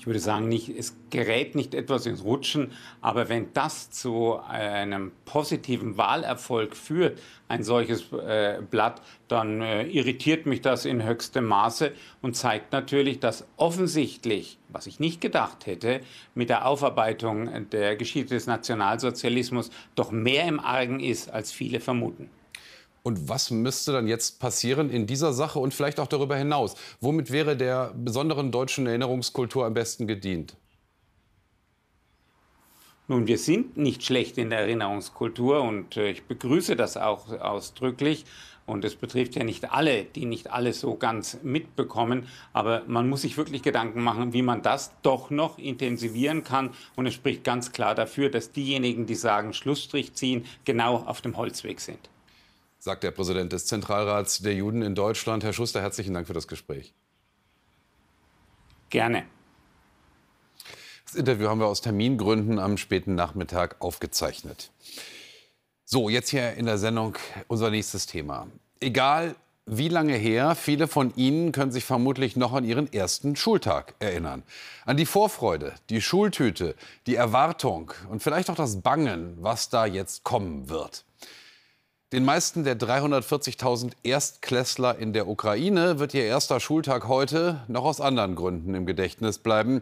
Ich 0.00 0.06
würde 0.06 0.18
sagen, 0.18 0.48
nicht, 0.48 0.70
es 0.70 0.96
gerät 1.10 1.54
nicht 1.54 1.74
etwas 1.74 2.06
ins 2.06 2.24
Rutschen, 2.24 2.72
aber 3.02 3.28
wenn 3.28 3.52
das 3.52 3.90
zu 3.90 4.40
einem 4.48 5.12
positiven 5.26 5.98
Wahlerfolg 5.98 6.74
führt, 6.74 7.18
ein 7.48 7.62
solches 7.62 8.10
äh, 8.10 8.62
Blatt, 8.70 9.02
dann 9.28 9.60
äh, 9.60 9.82
irritiert 9.82 10.46
mich 10.46 10.62
das 10.62 10.86
in 10.86 11.04
höchstem 11.04 11.44
Maße 11.44 11.92
und 12.22 12.34
zeigt 12.34 12.72
natürlich, 12.72 13.20
dass 13.20 13.46
offensichtlich, 13.58 14.56
was 14.70 14.86
ich 14.86 15.00
nicht 15.00 15.20
gedacht 15.20 15.66
hätte, 15.66 16.00
mit 16.34 16.48
der 16.48 16.66
Aufarbeitung 16.66 17.68
der 17.68 17.94
Geschichte 17.96 18.32
des 18.32 18.46
Nationalsozialismus 18.46 19.68
doch 19.96 20.12
mehr 20.12 20.46
im 20.46 20.60
Argen 20.60 21.00
ist, 21.00 21.28
als 21.28 21.52
viele 21.52 21.78
vermuten. 21.78 22.30
Und 23.02 23.28
was 23.28 23.50
müsste 23.50 23.92
dann 23.92 24.06
jetzt 24.06 24.40
passieren 24.40 24.90
in 24.90 25.06
dieser 25.06 25.32
Sache 25.32 25.58
und 25.58 25.72
vielleicht 25.72 26.00
auch 26.00 26.06
darüber 26.06 26.36
hinaus? 26.36 26.74
Womit 27.00 27.30
wäre 27.30 27.56
der 27.56 27.94
besonderen 27.96 28.52
deutschen 28.52 28.86
Erinnerungskultur 28.86 29.64
am 29.64 29.74
besten 29.74 30.06
gedient? 30.06 30.56
Nun, 33.08 33.26
wir 33.26 33.38
sind 33.38 33.76
nicht 33.76 34.04
schlecht 34.04 34.38
in 34.38 34.50
der 34.50 34.60
Erinnerungskultur 34.60 35.62
und 35.62 35.96
äh, 35.96 36.10
ich 36.10 36.24
begrüße 36.24 36.76
das 36.76 36.96
auch 36.96 37.28
ausdrücklich. 37.40 38.24
Und 38.66 38.84
es 38.84 38.94
betrifft 38.94 39.34
ja 39.34 39.42
nicht 39.42 39.72
alle, 39.72 40.04
die 40.04 40.26
nicht 40.26 40.52
alles 40.52 40.78
so 40.78 40.94
ganz 40.94 41.38
mitbekommen. 41.42 42.28
Aber 42.52 42.84
man 42.86 43.08
muss 43.08 43.22
sich 43.22 43.36
wirklich 43.36 43.62
Gedanken 43.62 44.00
machen, 44.00 44.32
wie 44.32 44.42
man 44.42 44.62
das 44.62 44.92
doch 45.02 45.30
noch 45.30 45.58
intensivieren 45.58 46.44
kann. 46.44 46.70
Und 46.94 47.06
es 47.06 47.14
spricht 47.14 47.42
ganz 47.42 47.72
klar 47.72 47.96
dafür, 47.96 48.30
dass 48.30 48.52
diejenigen, 48.52 49.06
die 49.06 49.16
sagen, 49.16 49.54
Schlussstrich 49.54 50.14
ziehen, 50.14 50.44
genau 50.64 50.98
auf 50.98 51.20
dem 51.20 51.36
Holzweg 51.36 51.80
sind. 51.80 52.10
Sagt 52.80 53.04
der 53.04 53.10
Präsident 53.10 53.52
des 53.52 53.66
Zentralrats 53.66 54.40
der 54.40 54.54
Juden 54.54 54.82
in 54.82 54.94
Deutschland. 54.94 55.44
Herr 55.44 55.52
Schuster, 55.52 55.80
herzlichen 55.82 56.14
Dank 56.14 56.26
für 56.26 56.32
das 56.32 56.48
Gespräch. 56.48 56.92
Gerne. 58.88 59.26
Das 61.04 61.14
Interview 61.14 61.48
haben 61.48 61.60
wir 61.60 61.66
aus 61.66 61.82
Termingründen 61.82 62.58
am 62.58 62.76
späten 62.76 63.14
Nachmittag 63.14 63.76
aufgezeichnet. 63.80 64.70
So, 65.84 66.08
jetzt 66.08 66.30
hier 66.30 66.54
in 66.54 66.66
der 66.66 66.78
Sendung 66.78 67.16
unser 67.48 67.70
nächstes 67.70 68.06
Thema. 68.06 68.46
Egal 68.80 69.36
wie 69.66 69.88
lange 69.88 70.14
her, 70.14 70.54
viele 70.54 70.88
von 70.88 71.12
Ihnen 71.16 71.52
können 71.52 71.72
sich 71.72 71.84
vermutlich 71.84 72.34
noch 72.36 72.52
an 72.52 72.64
Ihren 72.64 72.92
ersten 72.92 73.36
Schultag 73.36 73.94
erinnern. 73.98 74.42
An 74.86 74.96
die 74.96 75.06
Vorfreude, 75.06 75.74
die 75.90 76.00
Schultüte, 76.00 76.74
die 77.06 77.16
Erwartung 77.16 77.92
und 78.08 78.22
vielleicht 78.22 78.48
auch 78.48 78.56
das 78.56 78.80
Bangen, 78.80 79.36
was 79.40 79.68
da 79.68 79.84
jetzt 79.84 80.24
kommen 80.24 80.68
wird. 80.68 81.04
Den 82.12 82.24
meisten 82.24 82.64
der 82.64 82.76
340.000 82.76 83.92
Erstklässler 84.02 84.98
in 84.98 85.12
der 85.12 85.28
Ukraine 85.28 86.00
wird 86.00 86.12
ihr 86.12 86.24
erster 86.24 86.58
Schultag 86.58 87.06
heute 87.06 87.62
noch 87.68 87.84
aus 87.84 88.00
anderen 88.00 88.34
Gründen 88.34 88.74
im 88.74 88.84
Gedächtnis 88.84 89.38
bleiben, 89.38 89.80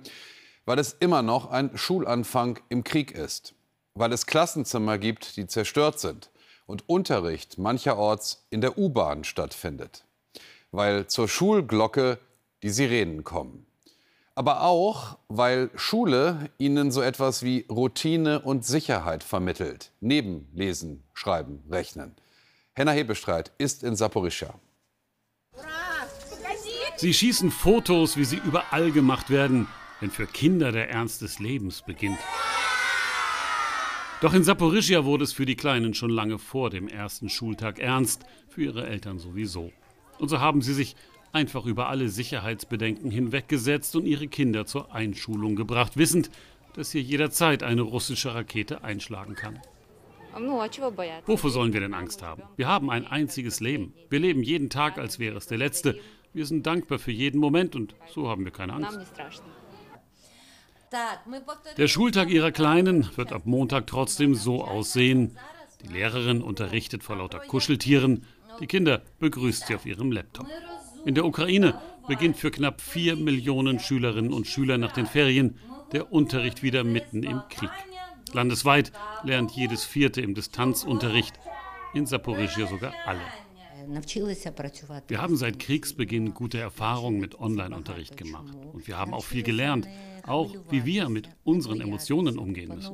weil 0.67 0.79
es 0.79 0.93
immer 1.01 1.23
noch 1.23 1.51
ein 1.51 1.71
Schulanfang 1.79 2.59
im 2.69 2.85
Krieg 2.85 3.13
ist, 3.13 3.55
weil 3.95 4.13
es 4.13 4.27
Klassenzimmer 4.27 4.99
gibt, 4.99 5.39
die 5.39 5.47
zerstört 5.47 6.01
sind 6.01 6.31
und 6.67 6.87
Unterricht 6.87 7.57
mancherorts 7.57 8.47
in 8.51 8.61
der 8.61 8.77
U-Bahn 8.77 9.25
stattfindet, 9.25 10.05
weil 10.71 11.07
zur 11.07 11.29
Schulglocke 11.29 12.19
die 12.63 12.69
Sirenen 12.69 13.25
kommen. 13.25 13.68
Aber 14.39 14.63
auch, 14.63 15.19
weil 15.27 15.69
Schule 15.75 16.51
ihnen 16.59 16.93
so 16.93 17.03
etwas 17.03 17.43
wie 17.43 17.67
Routine 17.69 18.39
und 18.39 18.65
Sicherheit 18.65 19.25
vermittelt, 19.25 19.91
neben 19.99 20.47
Lesen, 20.55 21.03
Schreiben, 21.13 21.65
Rechnen. 21.69 22.15
Henna 22.73 22.93
Hebestreit 22.93 23.51
ist 23.59 23.83
in 23.83 23.97
Saporischschja. 23.97 24.55
Sie 26.99 27.13
schießen 27.13 27.51
Fotos, 27.51 28.17
wie 28.17 28.25
sie 28.25 28.37
überall 28.37 28.93
gemacht 28.93 29.29
werden, 29.29 29.67
wenn 29.99 30.13
für 30.13 30.29
Kinder 30.29 30.71
der 30.71 30.89
Ernst 30.89 31.21
des 31.21 31.41
Lebens 31.41 31.83
beginnt. 31.83 32.21
Doch 34.21 34.35
in 34.35 34.45
Saporischia 34.45 35.05
wurde 35.05 35.25
es 35.25 35.33
für 35.33 35.47
die 35.47 35.57
Kleinen 35.57 35.95
schon 35.95 36.11
lange 36.11 36.39
vor 36.39 36.71
dem 36.71 36.87
ersten 36.87 37.29
Schultag 37.29 37.81
ernst, 37.81 38.25
für 38.49 38.63
ihre 38.63 38.87
Eltern 38.87 39.19
sowieso. 39.19 39.73
Und 40.21 40.29
so 40.29 40.39
haben 40.39 40.63
sie 40.63 40.75
sich 40.75 40.95
einfach 41.33 41.67
über 41.67 41.89
alle 41.89 42.09
Sicherheitsbedenken 42.09 43.11
hinweggesetzt 43.11 43.95
und 43.97 44.07
ihre 44.07 44.29
Kinder 44.29 44.67
zur 44.67 44.95
Einschulung 44.95 45.57
gebracht, 45.57 45.97
wissend, 45.97 46.31
dass 46.75 46.93
hier 46.93 47.03
jederzeit 47.03 47.63
eine 47.63 47.83
russische 47.83 48.35
Rakete 48.35 48.85
einschlagen 48.85 49.35
kann. 49.35 49.61
Wovor 51.27 51.51
sollen 51.51 51.73
wir 51.73 51.81
denn 51.81 51.95
Angst 51.95 52.23
haben? 52.23 52.43
Wir 52.57 52.69
haben 52.69 52.91
ein 52.91 53.07
einziges 53.07 53.61
Leben. 53.61 53.95
Wir 54.11 54.21
leben 54.21 54.43
jeden 54.43 54.71
Tag, 54.71 54.99
als 54.99 55.19
wäre 55.19 55.37
es 55.37 55.47
der 55.47 55.59
letzte. 55.59 55.99
Wir 56.33 56.47
sind 56.47 56.67
dankbar 56.67 56.99
für 56.99 57.11
jeden 57.11 57.41
Moment 57.41 57.75
und 57.75 57.95
so 58.13 58.29
haben 58.29 58.45
wir 58.45 58.53
keine 58.53 58.75
Angst. 58.75 58.99
Der 61.77 61.89
Schultag 61.89 62.31
ihrer 62.31 62.53
Kleinen 62.53 63.11
wird 63.17 63.33
ab 63.33 63.43
Montag 63.45 63.87
trotzdem 63.87 64.35
so 64.35 64.65
aussehen. 64.65 65.37
Die 65.83 65.93
Lehrerin 65.93 66.43
unterrichtet 66.43 67.03
vor 67.03 67.17
lauter 67.17 67.41
Kuscheltieren. 67.41 68.25
Die 68.61 68.67
Kinder 68.67 69.03
begrüßt 69.19 69.67
sie 69.67 69.75
auf 69.75 69.87
ihrem 69.87 70.13
Laptop. 70.13 70.47
In 71.05 71.15
der 71.15 71.25
Ukraine 71.25 71.81
beginnt 72.07 72.37
für 72.37 72.51
knapp 72.51 72.81
vier 72.81 73.17
Millionen 73.17 73.79
Schülerinnen 73.79 74.33
und 74.33 74.47
Schüler 74.47 74.79
nach 74.79 74.93
den 74.93 75.07
Ferien 75.07 75.59
der 75.93 76.13
Unterricht 76.13 76.63
wieder 76.63 76.85
mitten 76.85 77.23
im 77.23 77.41
Krieg. 77.49 77.71
Landesweit 78.33 78.93
lernt 79.25 79.53
jedes 79.53 79.85
Vierte 79.85 80.21
im 80.21 80.35
Distanzunterricht, 80.35 81.39
in 81.95 82.07
Saporischia 82.07 82.67
sogar 82.67 82.93
alle. 83.07 83.21
Wir 85.07 85.23
haben 85.23 85.37
seit 85.37 85.59
Kriegsbeginn 85.59 86.35
gute 86.35 86.59
Erfahrungen 86.59 87.21
mit 87.21 87.41
Online-Unterricht 87.41 88.17
gemacht. 88.17 88.55
Und 88.73 88.87
wir 88.87 88.99
haben 88.99 89.15
auch 89.15 89.25
viel 89.25 89.43
gelernt, 89.43 89.89
auch 90.27 90.55
wie 90.69 90.85
wir 90.85 91.09
mit 91.09 91.31
unseren 91.45 91.81
Emotionen 91.81 92.39
umgehen 92.39 92.75
müssen. 92.75 92.93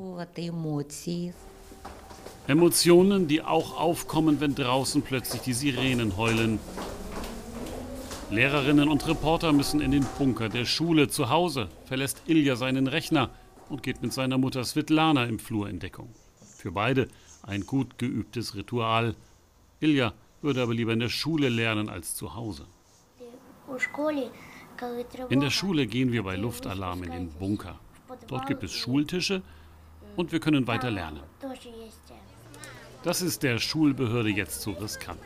Emotionen, 2.46 3.26
die 3.26 3.42
auch 3.42 3.80
aufkommen, 3.80 4.40
wenn 4.40 4.54
draußen 4.54 5.02
plötzlich 5.02 5.42
die 5.42 5.54
Sirenen 5.54 6.16
heulen. 6.16 6.60
Lehrerinnen 8.34 8.88
und 8.88 9.06
Reporter 9.06 9.52
müssen 9.52 9.80
in 9.80 9.92
den 9.92 10.04
Bunker 10.18 10.48
der 10.48 10.64
Schule. 10.64 11.06
Zu 11.06 11.30
Hause 11.30 11.68
verlässt 11.84 12.22
Ilja 12.26 12.56
seinen 12.56 12.88
Rechner 12.88 13.30
und 13.68 13.84
geht 13.84 14.02
mit 14.02 14.12
seiner 14.12 14.38
Mutter 14.38 14.64
Svetlana 14.64 15.26
im 15.26 15.38
Flur 15.38 15.68
in 15.68 15.78
Deckung. 15.78 16.12
Für 16.56 16.72
beide 16.72 17.06
ein 17.42 17.64
gut 17.64 17.96
geübtes 17.96 18.56
Ritual. 18.56 19.14
Ilja 19.78 20.14
würde 20.42 20.62
aber 20.62 20.74
lieber 20.74 20.92
in 20.92 20.98
der 20.98 21.10
Schule 21.10 21.48
lernen 21.48 21.88
als 21.88 22.16
zu 22.16 22.34
Hause. 22.34 22.66
In 25.28 25.40
der 25.40 25.50
Schule 25.50 25.86
gehen 25.86 26.10
wir 26.10 26.24
bei 26.24 26.34
Luftalarm 26.34 27.04
in 27.04 27.12
den 27.12 27.28
Bunker. 27.30 27.78
Dort 28.26 28.48
gibt 28.48 28.64
es 28.64 28.72
Schultische 28.72 29.42
und 30.16 30.32
wir 30.32 30.40
können 30.40 30.66
weiter 30.66 30.90
lernen. 30.90 31.20
Das 33.04 33.22
ist 33.22 33.44
der 33.44 33.60
Schulbehörde 33.60 34.30
jetzt 34.30 34.60
zu 34.62 34.72
riskant. 34.72 35.20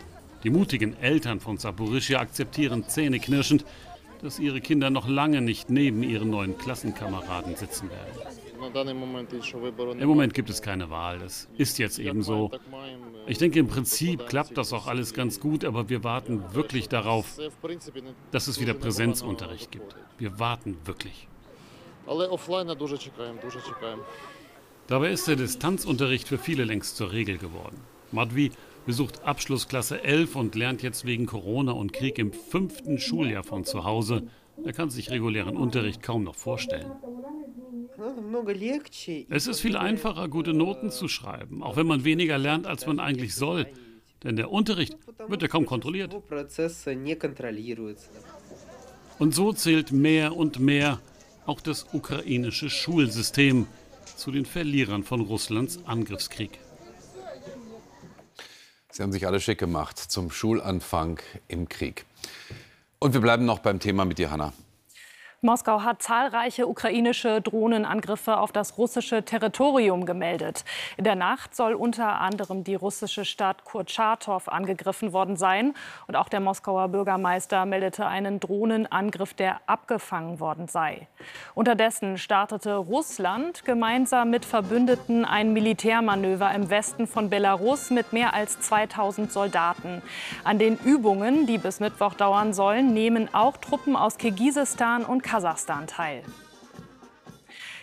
Die 0.45 0.51
mutigen 0.51 0.97
Eltern 1.01 1.41
von 1.41 1.59
Saporischia 1.59 2.21
akzeptieren 2.21 2.85
zähneknirschend, 2.89 3.65
dass 4.23 4.39
ihre 4.39 4.61
Kinder 4.61 4.91
noch 4.91 5.09
lange 5.09 5.41
nicht 5.41 5.71
neben 5.71 6.03
ihren 6.03 6.31
neuen 6.31 6.57
Klassenkameraden 6.59 7.57
sitzen 7.57 7.89
werden. 7.91 8.39
Im 10.01 10.09
Moment 10.09 10.35
gibt 10.35 10.51
es 10.51 10.63
keine 10.63 10.91
Wahl. 10.91 11.19
Das 11.21 11.49
ist 11.57 11.79
jetzt 11.79 11.99
eben 11.99 12.23
so. 12.23 12.51
Ich 13.27 13.39
denke, 13.39 13.59
im 13.59 13.69
Prinzip 13.69 14.27
klappt 14.27 14.57
das 14.57 14.73
auch 14.73 14.87
alles 14.87 15.15
ganz 15.15 15.39
gut, 15.39 15.65
aber 15.65 15.89
wir 15.89 16.03
warten 16.03 16.43
wirklich 16.53 16.89
darauf, 16.89 17.39
dass 18.33 18.49
es 18.49 18.61
wieder 18.61 18.75
Präsenzunterricht 18.75 19.71
gibt. 19.71 19.95
Wir 20.19 20.39
warten 20.39 20.77
wirklich. 20.85 21.29
Dabei 24.87 25.11
ist 25.11 25.29
der 25.29 25.37
Distanzunterricht 25.37 26.27
für 26.27 26.39
viele 26.39 26.65
längst 26.65 26.97
zur 26.97 27.13
Regel 27.13 27.39
geworden. 27.39 27.77
Madvi 28.11 28.51
besucht 28.89 29.23
Abschlussklasse 29.23 30.03
11 30.03 30.35
und 30.35 30.55
lernt 30.55 30.83
jetzt 30.83 31.05
wegen 31.05 31.27
Corona 31.27 31.73
und 31.73 31.93
Krieg 31.93 32.19
im 32.19 32.33
fünften 32.33 32.99
Schuljahr 32.99 33.45
von 33.45 33.67
zu 33.67 33.85
Hause. 33.85 34.23
Er 34.65 34.73
kann 34.73 34.89
sich 34.89 35.11
regulären 35.11 35.59
Unterricht 35.59 36.03
kaum 36.03 36.25
noch 36.25 36.35
vorstellen. 36.35 36.91
Es 39.29 39.47
ist 39.47 39.61
viel 39.61 39.77
einfacher, 39.77 40.27
gute 40.29 40.55
Noten 40.55 40.91
zu 40.91 41.07
schreiben, 41.07 41.63
auch 41.63 41.77
wenn 41.77 41.87
man 41.87 42.05
weniger 42.05 42.39
lernt, 42.39 42.67
als 42.67 42.87
man 42.87 42.99
eigentlich 42.99 43.35
soll. 43.35 43.67
Denn 44.25 44.37
der 44.37 44.51
Unterricht 44.51 44.97
wird 45.27 45.43
ja 45.43 45.49
kaum 45.49 45.67
kontrolliert. 45.67 46.17
Und 49.19 49.35
so 49.35 49.53
zählt 49.53 49.93
mehr 49.93 50.35
und 50.35 50.61
mehr 50.61 50.99
auch 51.45 51.61
das 51.61 51.89
ukrainische 51.93 52.71
Schulsystem 52.71 53.67
zu 54.17 54.31
den 54.31 54.47
Verlierern 54.47 55.03
von 55.03 55.21
Russlands 55.21 55.85
Angriffskrieg. 55.85 56.59
Sie 58.99 59.05
haben 59.05 59.13
sich 59.13 59.29
alle 59.29 59.39
schick 59.39 59.59
gemacht 59.59 59.97
zum 59.97 60.33
Schulanfang 60.33 61.21
im 61.47 61.69
Krieg. 61.69 62.05
Und 62.99 63.15
wir 63.15 63.21
bleiben 63.21 63.45
noch 63.45 63.61
beim 63.61 63.79
Thema 63.79 64.05
mit 64.05 64.19
dir, 64.19 64.33
Hanna. 64.33 64.53
Moskau 65.41 65.85
hat 65.85 66.03
zahlreiche 66.03 66.67
ukrainische 66.67 67.41
Drohnenangriffe 67.41 68.39
auf 68.39 68.51
das 68.51 68.77
russische 68.77 69.25
Territorium 69.25 70.05
gemeldet. 70.05 70.65
In 70.97 71.05
der 71.05 71.15
Nacht 71.15 71.55
soll 71.55 71.75
unter 71.75 72.21
anderem 72.21 72.65
die 72.65 72.75
russische 72.75 73.25
Stadt 73.25 73.65
Kurtschatow 73.65 74.49
angegriffen 74.49 75.13
worden 75.13 75.37
sein. 75.37 75.75
Und 76.09 76.17
auch 76.17 76.29
der 76.29 76.41
Moskauer 76.41 76.89
Bürgermeister 76.89 77.67
meldete 77.67 78.05
einen 78.05 78.41
Drohnenangriff, 78.41 79.33
der 79.33 79.61
abgefangen 79.67 80.41
worden 80.41 80.67
sei. 80.67 81.07
Unterdessen 81.55 82.19
startete 82.19 82.75
Russland 82.75 83.65
gemeinsam 83.65 84.31
mit 84.31 84.45
Verbündeten 84.45 85.25
ein 85.25 85.53
Militärmanöver 85.53 86.53
im 86.53 86.69
Westen 86.69 87.07
von 87.07 87.31
Belarus 87.31 87.91
mit 87.91 88.13
mehr 88.13 88.35
als 88.35 88.59
2000 88.59 89.31
Soldaten. 89.31 90.03
An 90.43 90.59
den 90.59 90.77
Übungen, 90.79 91.47
die 91.47 91.59
bis 91.59 91.79
Mittwoch 91.79 92.15
dauern 92.15 92.53
sollen, 92.53 92.93
nehmen 92.93 93.33
auch 93.33 93.57
Truppen 93.57 93.95
aus 93.95 94.19
Kirgisistan 94.19 95.05
und 95.05 95.28
Kasachstan 95.29 95.87
teil. 95.87 96.23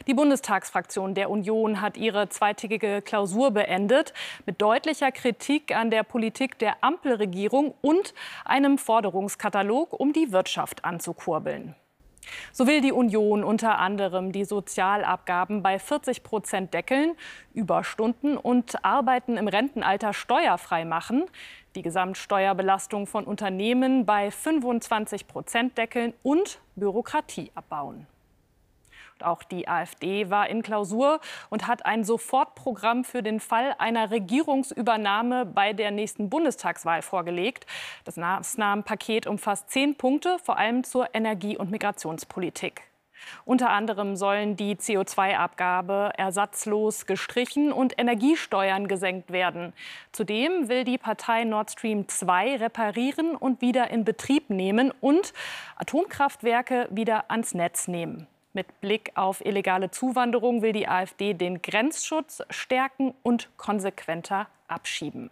Die 0.08 0.16
Bundestagsfraktion 0.16 1.14
der 1.14 1.30
Union 1.30 1.80
hat 1.80 1.96
ihre 1.96 2.28
zweitägige 2.30 3.04
Klausur 3.04 3.52
beendet 3.52 4.14
mit 4.48 4.60
deutlicher 4.64 5.12
Kritik 5.12 5.76
an 5.76 5.92
der 5.92 6.02
Politik 6.02 6.58
der 6.58 6.84
Ampelregierung 6.84 7.76
und 7.82 8.16
einem 8.46 8.80
Forderungskatalog, 8.80 9.94
um 9.94 10.12
die 10.12 10.32
Wirtschaft 10.32 10.86
anzukurbeln. 10.86 11.76
So 12.52 12.66
will 12.66 12.82
die 12.82 12.92
Union 12.92 13.44
unter 13.44 13.78
anderem 13.78 14.32
die 14.32 14.46
Sozialabgaben 14.46 15.62
bei 15.62 15.78
40 15.78 16.24
Prozent 16.24 16.74
deckeln, 16.74 17.16
Überstunden 17.54 18.38
und 18.38 18.84
Arbeiten 18.84 19.38
im 19.38 19.48
Rentenalter 19.48 20.14
steuerfrei 20.14 20.84
machen, 20.84 21.26
die 21.76 21.82
Gesamtsteuerbelastung 21.82 23.08
von 23.08 23.26
Unternehmen 23.26 24.06
bei 24.06 24.32
25 24.32 25.28
Prozent 25.28 25.78
deckeln 25.78 26.14
und 26.24 26.60
Bürokratie 26.76 27.52
abbauen. 27.56 28.08
Auch 29.22 29.44
die 29.44 29.68
AfD 29.68 30.30
war 30.30 30.50
in 30.50 30.62
Klausur 30.62 31.22
und 31.50 31.68
hat 31.68 31.86
ein 31.86 32.04
Sofortprogramm 32.04 33.06
für 33.06 33.24
den 33.24 33.40
Fall 33.40 33.74
einer 33.78 34.12
Regierungsübernahme 34.12 35.46
bei 35.46 35.72
der 35.72 35.92
nächsten 35.92 36.30
Bundestagswahl 36.30 37.02
vorgelegt. 37.02 37.66
Das 38.04 38.18
Maßnahmenpaket 38.18 39.26
umfasst 39.26 39.70
zehn 39.70 39.96
Punkte, 39.96 40.38
vor 40.44 40.58
allem 40.58 40.84
zur 40.84 41.16
Energie- 41.16 41.58
und 41.58 41.72
Migrationspolitik. 41.72 42.82
Unter 43.46 43.70
anderem 43.70 44.16
sollen 44.16 44.56
die 44.56 44.76
CO2-Abgabe 44.76 46.12
ersatzlos 46.18 47.06
gestrichen 47.06 47.72
und 47.72 47.98
Energiesteuern 48.00 48.88
gesenkt 48.88 49.32
werden. 49.32 49.74
Zudem 50.12 50.70
will 50.70 50.84
die 50.84 50.98
Partei 50.98 51.44
Nord 51.44 51.72
Stream 51.72 52.08
2 52.08 52.58
reparieren 52.58 53.36
und 53.36 53.62
wieder 53.62 53.90
in 53.92 54.06
Betrieb 54.06 54.50
nehmen 54.50 54.92
und 55.02 55.34
Atomkraftwerke 55.78 56.88
wieder 56.92 57.26
ans 57.30 57.54
Netz 57.54 57.88
nehmen. 57.88 58.28
Mit 58.54 58.80
Blick 58.80 59.12
auf 59.16 59.46
illegale 59.46 59.92
Zuwanderung 59.92 60.62
will 60.62 60.72
die 60.72 60.88
AfD 60.88 61.34
den 61.34 61.62
Grenzschutz 61.62 62.42
stärken 62.50 63.14
und 63.22 63.50
konsequenter 63.58 64.48
abschieben. 64.70 65.30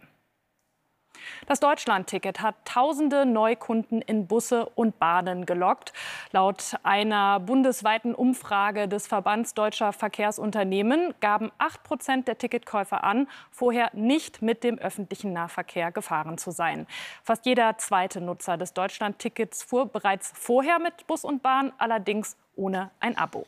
Das 1.46 1.60
Deutschlandticket 1.60 2.40
hat 2.40 2.54
tausende 2.64 3.26
Neukunden 3.26 4.02
in 4.02 4.26
Busse 4.26 4.66
und 4.74 4.98
Bahnen 4.98 5.46
gelockt. 5.46 5.92
Laut 6.32 6.76
einer 6.82 7.40
bundesweiten 7.40 8.14
Umfrage 8.14 8.88
des 8.88 9.06
Verbands 9.06 9.54
Deutscher 9.54 9.92
Verkehrsunternehmen 9.92 11.14
gaben 11.20 11.50
8 11.58 11.82
Prozent 11.82 12.28
der 12.28 12.38
Ticketkäufer 12.38 13.04
an, 13.04 13.28
vorher 13.50 13.90
nicht 13.92 14.42
mit 14.42 14.64
dem 14.64 14.78
öffentlichen 14.78 15.32
Nahverkehr 15.32 15.92
gefahren 15.92 16.38
zu 16.38 16.50
sein. 16.50 16.86
Fast 17.22 17.46
jeder 17.46 17.78
zweite 17.78 18.20
Nutzer 18.20 18.56
des 18.56 18.72
Deutschlandtickets 18.72 19.62
fuhr 19.62 19.86
bereits 19.86 20.32
vorher 20.34 20.78
mit 20.78 21.06
Bus 21.06 21.24
und 21.24 21.42
Bahn, 21.42 21.72
allerdings 21.78 22.36
ohne 22.56 22.90
ein 23.00 23.16
Abo. 23.16 23.46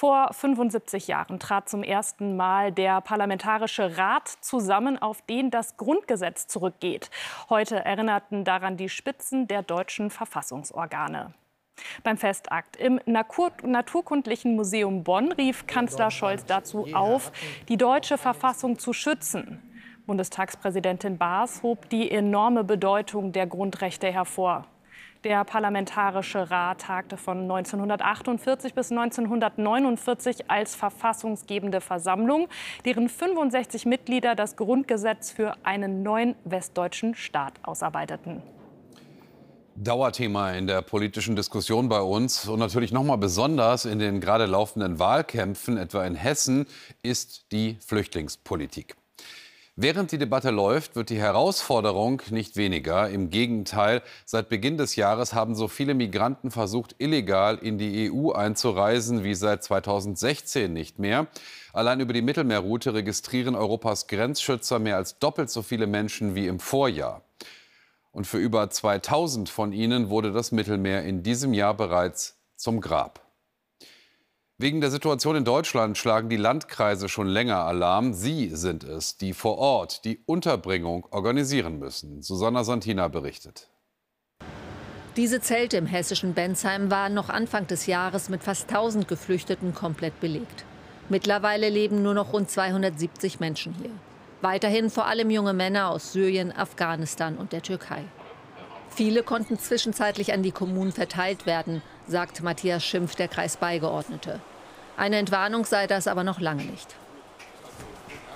Vor 0.00 0.32
75 0.32 1.08
Jahren 1.08 1.40
trat 1.40 1.68
zum 1.68 1.82
ersten 1.82 2.36
Mal 2.36 2.70
der 2.70 3.00
Parlamentarische 3.00 3.98
Rat 3.98 4.28
zusammen, 4.28 4.96
auf 4.96 5.22
den 5.22 5.50
das 5.50 5.76
Grundgesetz 5.76 6.46
zurückgeht. 6.46 7.10
Heute 7.50 7.84
erinnerten 7.84 8.44
daran 8.44 8.76
die 8.76 8.90
Spitzen 8.90 9.48
der 9.48 9.64
deutschen 9.64 10.10
Verfassungsorgane. 10.10 11.34
Beim 12.04 12.16
Festakt 12.16 12.76
im 12.76 13.00
Naturkundlichen 13.06 14.54
Museum 14.54 15.02
Bonn 15.02 15.32
rief 15.32 15.66
Kanzler 15.66 16.12
Scholz 16.12 16.44
dazu 16.44 16.86
auf, 16.92 17.32
die 17.68 17.76
deutsche 17.76 18.18
Verfassung 18.18 18.78
zu 18.78 18.92
schützen. 18.92 19.60
Bundestagspräsidentin 20.06 21.18
Baas 21.18 21.64
hob 21.64 21.88
die 21.88 22.08
enorme 22.08 22.62
Bedeutung 22.62 23.32
der 23.32 23.48
Grundrechte 23.48 24.12
hervor. 24.12 24.64
Der 25.24 25.42
Parlamentarische 25.44 26.48
Rat 26.48 26.82
tagte 26.82 27.16
von 27.16 27.42
1948 27.42 28.72
bis 28.72 28.92
1949 28.92 30.48
als 30.48 30.76
verfassungsgebende 30.76 31.80
Versammlung, 31.80 32.48
deren 32.84 33.08
65 33.08 33.84
Mitglieder 33.84 34.36
das 34.36 34.54
Grundgesetz 34.54 35.32
für 35.32 35.56
einen 35.64 36.04
neuen 36.04 36.36
westdeutschen 36.44 37.16
Staat 37.16 37.54
ausarbeiteten. 37.64 38.42
Dauerthema 39.74 40.52
in 40.52 40.68
der 40.68 40.82
politischen 40.82 41.34
Diskussion 41.34 41.88
bei 41.88 42.00
uns 42.00 42.48
und 42.48 42.60
natürlich 42.60 42.92
noch 42.92 43.04
mal 43.04 43.16
besonders 43.16 43.86
in 43.86 43.98
den 43.98 44.20
gerade 44.20 44.46
laufenden 44.46 45.00
Wahlkämpfen, 45.00 45.78
etwa 45.78 46.04
in 46.04 46.14
Hessen, 46.14 46.66
ist 47.02 47.50
die 47.50 47.76
Flüchtlingspolitik. 47.84 48.96
Während 49.80 50.10
die 50.10 50.18
Debatte 50.18 50.50
läuft, 50.50 50.96
wird 50.96 51.08
die 51.08 51.20
Herausforderung 51.20 52.20
nicht 52.30 52.56
weniger. 52.56 53.08
Im 53.10 53.30
Gegenteil, 53.30 54.02
seit 54.24 54.48
Beginn 54.48 54.76
des 54.76 54.96
Jahres 54.96 55.34
haben 55.34 55.54
so 55.54 55.68
viele 55.68 55.94
Migranten 55.94 56.50
versucht, 56.50 56.96
illegal 56.98 57.58
in 57.58 57.78
die 57.78 58.10
EU 58.10 58.32
einzureisen 58.32 59.22
wie 59.22 59.36
seit 59.36 59.62
2016 59.62 60.72
nicht 60.72 60.98
mehr. 60.98 61.28
Allein 61.72 62.00
über 62.00 62.12
die 62.12 62.22
Mittelmeerroute 62.22 62.92
registrieren 62.92 63.54
Europas 63.54 64.08
Grenzschützer 64.08 64.80
mehr 64.80 64.96
als 64.96 65.20
doppelt 65.20 65.48
so 65.48 65.62
viele 65.62 65.86
Menschen 65.86 66.34
wie 66.34 66.48
im 66.48 66.58
Vorjahr. 66.58 67.22
Und 68.10 68.26
für 68.26 68.38
über 68.38 68.68
2000 68.68 69.48
von 69.48 69.72
ihnen 69.72 70.10
wurde 70.10 70.32
das 70.32 70.50
Mittelmeer 70.50 71.04
in 71.04 71.22
diesem 71.22 71.54
Jahr 71.54 71.74
bereits 71.74 72.36
zum 72.56 72.80
Grab. 72.80 73.27
Wegen 74.60 74.80
der 74.80 74.90
Situation 74.90 75.36
in 75.36 75.44
Deutschland 75.44 75.96
schlagen 75.96 76.28
die 76.28 76.36
Landkreise 76.36 77.08
schon 77.08 77.28
länger 77.28 77.58
Alarm. 77.58 78.12
Sie 78.12 78.50
sind 78.56 78.82
es, 78.82 79.16
die 79.16 79.32
vor 79.32 79.56
Ort 79.56 80.04
die 80.04 80.18
Unterbringung 80.26 81.06
organisieren 81.12 81.78
müssen. 81.78 82.22
Susanna 82.22 82.64
Santina 82.64 83.06
berichtet. 83.06 83.68
Diese 85.14 85.40
Zelte 85.40 85.76
im 85.76 85.86
hessischen 85.86 86.34
Bensheim 86.34 86.90
waren 86.90 87.14
noch 87.14 87.28
Anfang 87.28 87.68
des 87.68 87.86
Jahres 87.86 88.28
mit 88.30 88.42
fast 88.42 88.68
1000 88.68 89.06
Geflüchteten 89.06 89.76
komplett 89.76 90.18
belegt. 90.18 90.64
Mittlerweile 91.08 91.68
leben 91.68 92.02
nur 92.02 92.14
noch 92.14 92.32
rund 92.32 92.50
270 92.50 93.38
Menschen 93.38 93.74
hier. 93.74 93.92
Weiterhin 94.40 94.90
vor 94.90 95.06
allem 95.06 95.30
junge 95.30 95.52
Männer 95.52 95.88
aus 95.88 96.12
Syrien, 96.12 96.50
Afghanistan 96.50 97.36
und 97.36 97.52
der 97.52 97.62
Türkei. 97.62 98.02
Viele 98.98 99.22
konnten 99.22 99.60
zwischenzeitlich 99.60 100.32
an 100.32 100.42
die 100.42 100.50
Kommunen 100.50 100.90
verteilt 100.90 101.46
werden, 101.46 101.82
sagt 102.08 102.42
Matthias 102.42 102.84
Schimpf, 102.84 103.14
der 103.14 103.28
Kreisbeigeordnete. 103.28 104.40
Eine 104.96 105.18
Entwarnung 105.18 105.64
sei 105.66 105.86
das 105.86 106.08
aber 106.08 106.24
noch 106.24 106.40
lange 106.40 106.64
nicht. 106.64 106.96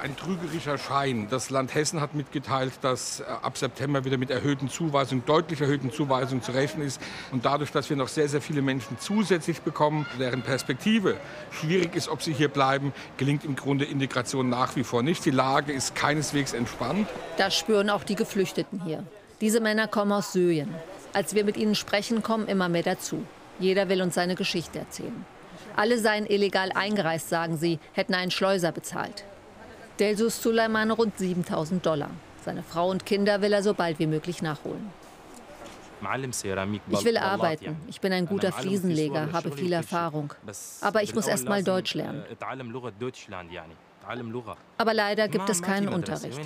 Ein 0.01 0.17
trügerischer 0.17 0.79
Schein. 0.79 1.27
Das 1.29 1.51
Land 1.51 1.75
Hessen 1.75 2.01
hat 2.01 2.15
mitgeteilt, 2.15 2.75
dass 2.81 3.19
äh, 3.19 3.25
ab 3.25 3.59
September 3.59 4.05
wieder 4.05 4.19
mit 4.19 4.31
erhöhten 4.31 4.69
Zuweisungen, 4.69 5.25
deutlich 5.27 5.61
erhöhten 5.61 5.91
Zuweisungen 5.91 6.45
zu 6.45 6.53
rechnen 6.53 6.87
ist. 6.87 7.01
Und 7.33 7.45
dadurch, 7.45 7.73
dass 7.73 7.91
wir 7.91 7.97
noch 7.97 8.07
sehr, 8.07 8.29
sehr 8.29 8.41
viele 8.41 8.63
Menschen 8.63 9.01
zusätzlich 9.01 9.63
bekommen, 9.63 10.07
deren 10.21 10.43
Perspektive 10.43 11.17
schwierig 11.51 11.97
ist, 11.97 12.09
ob 12.09 12.23
sie 12.23 12.33
hier 12.33 12.49
bleiben, 12.49 12.93
gelingt 13.17 13.45
im 13.45 13.57
Grunde 13.57 13.85
Integration 13.85 14.49
nach 14.49 14.77
wie 14.77 14.85
vor 14.85 15.03
nicht. 15.03 15.25
Die 15.25 15.33
Lage 15.33 15.73
ist 15.73 15.97
keineswegs 15.97 16.53
entspannt. 16.53 17.09
Das 17.37 17.57
spüren 17.57 17.91
auch 17.91 18.05
die 18.05 18.15
Geflüchteten 18.15 18.81
hier. 18.85 19.05
Diese 19.43 19.59
Männer 19.59 19.89
kommen 19.89 20.13
aus 20.13 20.33
Syrien. 20.33 20.73
Als 21.13 21.35
wir 21.35 21.45
mit 21.45 21.57
ihnen 21.57 21.75
sprechen, 21.75 22.23
kommen 22.23 22.47
immer 22.47 22.69
mehr 22.69 22.85
dazu. 22.85 23.27
Jeder 23.59 23.89
will 23.89 24.01
uns 24.01 24.15
seine 24.15 24.37
Geschichte 24.37 24.79
erzählen. 24.79 25.27
Alle 25.75 25.99
seien 25.99 26.27
illegal 26.27 26.71
eingereist, 26.73 27.29
sagen 27.29 27.57
sie, 27.57 27.81
hätten 27.93 28.15
einen 28.15 28.31
Schleuser 28.31 28.71
bezahlt. 28.71 29.25
Delsus 29.99 30.41
Suleiman 30.41 30.93
rund 30.93 31.19
7000 31.19 31.85
Dollar. 31.85 32.11
Seine 32.45 32.63
Frau 32.63 32.89
und 32.89 33.05
Kinder 33.05 33.43
will 33.43 33.53
er 33.53 33.65
so 33.65 33.75
bald 33.75 33.99
wie 33.99 34.07
möglich 34.07 34.43
nachholen. 34.43 34.91
Ich 36.91 37.05
will 37.05 37.17
arbeiten. 37.17 37.77
Ich 37.89 38.01
bin 38.01 38.13
ein 38.13 38.27
guter 38.27 38.53
Fliesenleger, 38.53 39.33
habe 39.33 39.51
viel 39.51 39.73
Erfahrung. 39.73 40.35
Aber 40.83 41.03
ich 41.03 41.17
muss 41.17 41.27
erst 41.27 41.49
mal 41.49 41.65
Deutsch 41.65 41.95
lernen. 41.95 42.23
Aber 44.79 44.95
leider 44.95 45.27
gibt 45.27 45.51
es 45.51 45.63
keinen 45.63 45.89
Unterricht. 45.89 46.41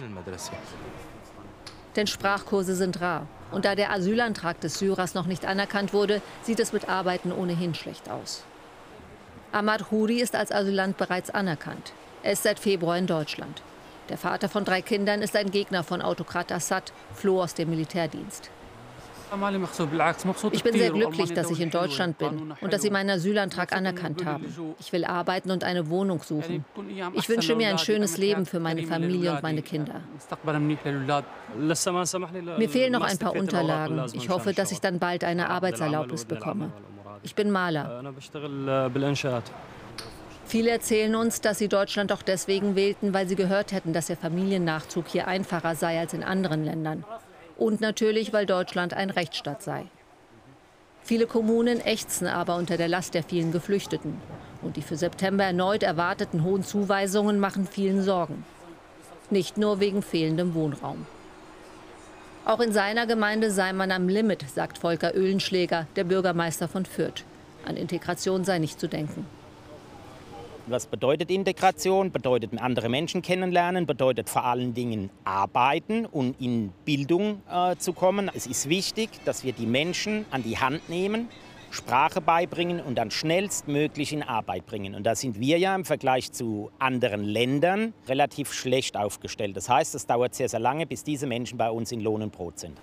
Denn 1.97 2.07
Sprachkurse 2.07 2.77
sind 2.77 3.01
rar. 3.01 3.27
Und 3.51 3.65
da 3.65 3.75
der 3.75 3.91
Asylantrag 3.91 4.61
des 4.61 4.79
Syrers 4.79 5.15
noch 5.15 5.27
nicht 5.27 5.47
anerkannt 5.47 5.93
wurde, 5.93 6.21
sieht 6.43 6.61
es 6.61 6.73
mit 6.73 6.89
Arbeiten 6.89 7.33
ohnehin 7.33 7.75
schlecht 7.75 8.11
aus. 8.11 8.45
Ahmad 9.53 9.91
Huri 9.91 10.21
ist 10.21 10.35
als 10.35 10.53
Asylant 10.53 10.99
bereits 10.99 11.31
anerkannt. 11.31 11.93
Er 12.23 12.33
ist 12.33 12.43
seit 12.43 12.59
Februar 12.59 12.99
in 12.99 13.07
Deutschland. 13.07 13.63
Der 14.09 14.19
Vater 14.19 14.49
von 14.49 14.65
drei 14.65 14.83
Kindern 14.83 15.23
ist 15.23 15.35
ein 15.35 15.51
Gegner 15.51 15.83
von 15.83 16.03
Autokrat 16.03 16.53
Assad, 16.53 16.93
floh 17.15 17.43
aus 17.43 17.55
dem 17.55 17.71
Militärdienst. 17.71 18.51
Ich 20.53 20.63
bin 20.63 20.75
sehr 20.75 20.91
glücklich, 20.91 21.33
dass 21.35 21.51
ich 21.51 21.61
in 21.61 21.71
Deutschland 21.71 22.19
bin 22.19 22.55
und 22.61 22.73
dass 22.73 22.83
Sie 22.83 22.91
meinen 22.91 23.11
Asylantrag 23.11 23.75
anerkannt 23.75 24.25
haben. 24.25 24.45
Ich 24.79 24.93
will 24.93 25.05
arbeiten 25.05 25.51
und 25.51 25.65
eine 25.65 25.89
Wohnung 25.89 26.23
suchen. 26.23 26.65
Ich 27.15 27.29
wünsche 27.29 27.57
mir 27.57 27.69
ein 27.69 27.79
schönes 27.79 28.19
Leben 28.19 28.47
für 28.47 28.61
meine 28.61 28.85
Familie 28.85 29.33
und 29.33 29.43
meine 29.43 29.63
Kinder. 29.63 30.01
Mir 32.59 32.69
fehlen 32.69 32.93
noch 32.93 33.03
ein 33.03 33.19
paar 33.19 33.35
Unterlagen. 33.35 34.05
Ich 34.13 34.29
hoffe, 34.29 34.53
dass 34.53 34.73
ich 34.73 34.81
dann 34.81 34.99
bald 34.99 35.25
eine 35.25 35.51
Arbeitserlaubnis 35.51 36.25
bekomme. 36.25 36.73
Ich 37.23 37.35
bin 37.35 37.51
Maler. 37.51 38.05
Viele 40.45 40.71
erzählen 40.71 41.17
uns, 41.17 41.41
dass 41.41 41.59
sie 41.59 41.67
Deutschland 41.67 42.13
auch 42.13 42.23
deswegen 42.23 42.77
wählten, 42.77 43.13
weil 43.13 43.27
sie 43.27 43.35
gehört 43.35 43.73
hätten, 43.73 43.93
dass 43.93 44.07
der 44.07 44.17
Familiennachzug 44.17 45.09
hier 45.09 45.27
einfacher 45.27 45.75
sei 45.75 45.99
als 45.99 46.15
in 46.15 46.23
anderen 46.23 46.65
Ländern 46.65 47.05
und 47.57 47.81
natürlich, 47.81 48.33
weil 48.33 48.47
Deutschland 48.47 48.95
ein 48.95 49.11
Rechtsstaat 49.11 49.63
sei. 49.63 49.87
Viele 51.03 51.27
Kommunen 51.27 51.81
ächzen 51.81 52.27
aber 52.27 52.57
unter 52.57 52.77
der 52.77 52.89
Last 52.89 53.15
der 53.15 53.23
vielen 53.23 53.53
Geflüchteten. 53.53 54.21
Und 54.63 54.77
die 54.77 54.83
für 54.83 54.97
September 54.97 55.45
erneut 55.45 55.83
erwarteten 55.83 56.43
hohen 56.43 56.65
Zuweisungen 56.65 57.39
machen 57.39 57.67
vielen 57.67 58.03
Sorgen. 58.03 58.45
Nicht 59.31 59.57
nur 59.57 59.81
wegen 59.81 60.03
fehlendem 60.03 60.55
Wohnraum. 60.55 61.07
Auch 62.45 62.61
in 62.61 62.73
seiner 62.73 63.07
Gemeinde 63.07 63.51
sei 63.51 63.73
man 63.73 63.91
am 63.91 64.09
Limit, 64.09 64.45
sagt 64.49 64.79
Volker 64.79 65.15
Öhlenschläger, 65.15 65.87
der 65.97 66.05
Bürgermeister 66.05 66.69
von 66.69 66.85
Fürth. 66.85 67.25
An 67.65 67.77
Integration 67.77 68.45
sei 68.45 68.59
nicht 68.59 68.79
zu 68.79 68.89
denken. 68.89 69.27
Was 70.69 70.89
bedeutet 70.89 71.31
Integration? 71.31 72.11
Bedeutet 72.11 72.51
andere 72.61 72.89
Menschen 72.89 73.23
kennenlernen, 73.23 73.87
bedeutet 73.87 74.29
vor 74.29 74.45
allen 74.45 74.75
Dingen 74.75 75.11
arbeiten 75.23 76.07
und 76.07 76.41
in 76.41 76.73
Bildung 76.85 77.41
äh, 77.49 77.77
zu 77.77 77.93
kommen. 77.93 78.29
Es 78.35 78.49
ist 78.49 78.69
wichtig, 78.69 79.11
dass 79.25 79.45
wir 79.45 79.53
die 79.53 79.67
Menschen 79.67 80.25
an 80.33 80.43
die 80.43 80.59
Hand 80.59 80.89
nehmen, 80.89 81.29
Sprache 81.71 82.21
beibringen 82.21 82.81
und 82.81 82.97
dann 82.97 83.13
schnellstmöglich 83.13 84.13
in 84.13 84.25
Arbeit 84.25 84.67
bringen. 84.67 84.97
Und 84.97 85.05
da 85.05 85.15
sind 85.15 85.39
wir 85.39 85.57
ja 85.59 85.73
im 85.73 85.85
Vergleich 85.85 86.33
zu 86.33 86.73
anderen 86.81 87.23
Ländern 87.23 87.95
relativ 88.09 88.53
schlecht 88.53 88.97
aufgestellt. 88.97 89.57
Das 89.57 89.69
heißt, 89.69 89.95
es 89.95 90.07
dauert 90.07 90.35
sehr, 90.35 90.49
sehr 90.49 90.59
lange, 90.59 90.85
bis 90.85 91.05
diese 91.05 91.29
Menschen 91.29 91.59
bei 91.59 91.71
uns 91.71 91.93
in 91.93 92.01
Lohn 92.01 92.23
und 92.23 92.33
Brot 92.33 92.59
sind. 92.59 92.77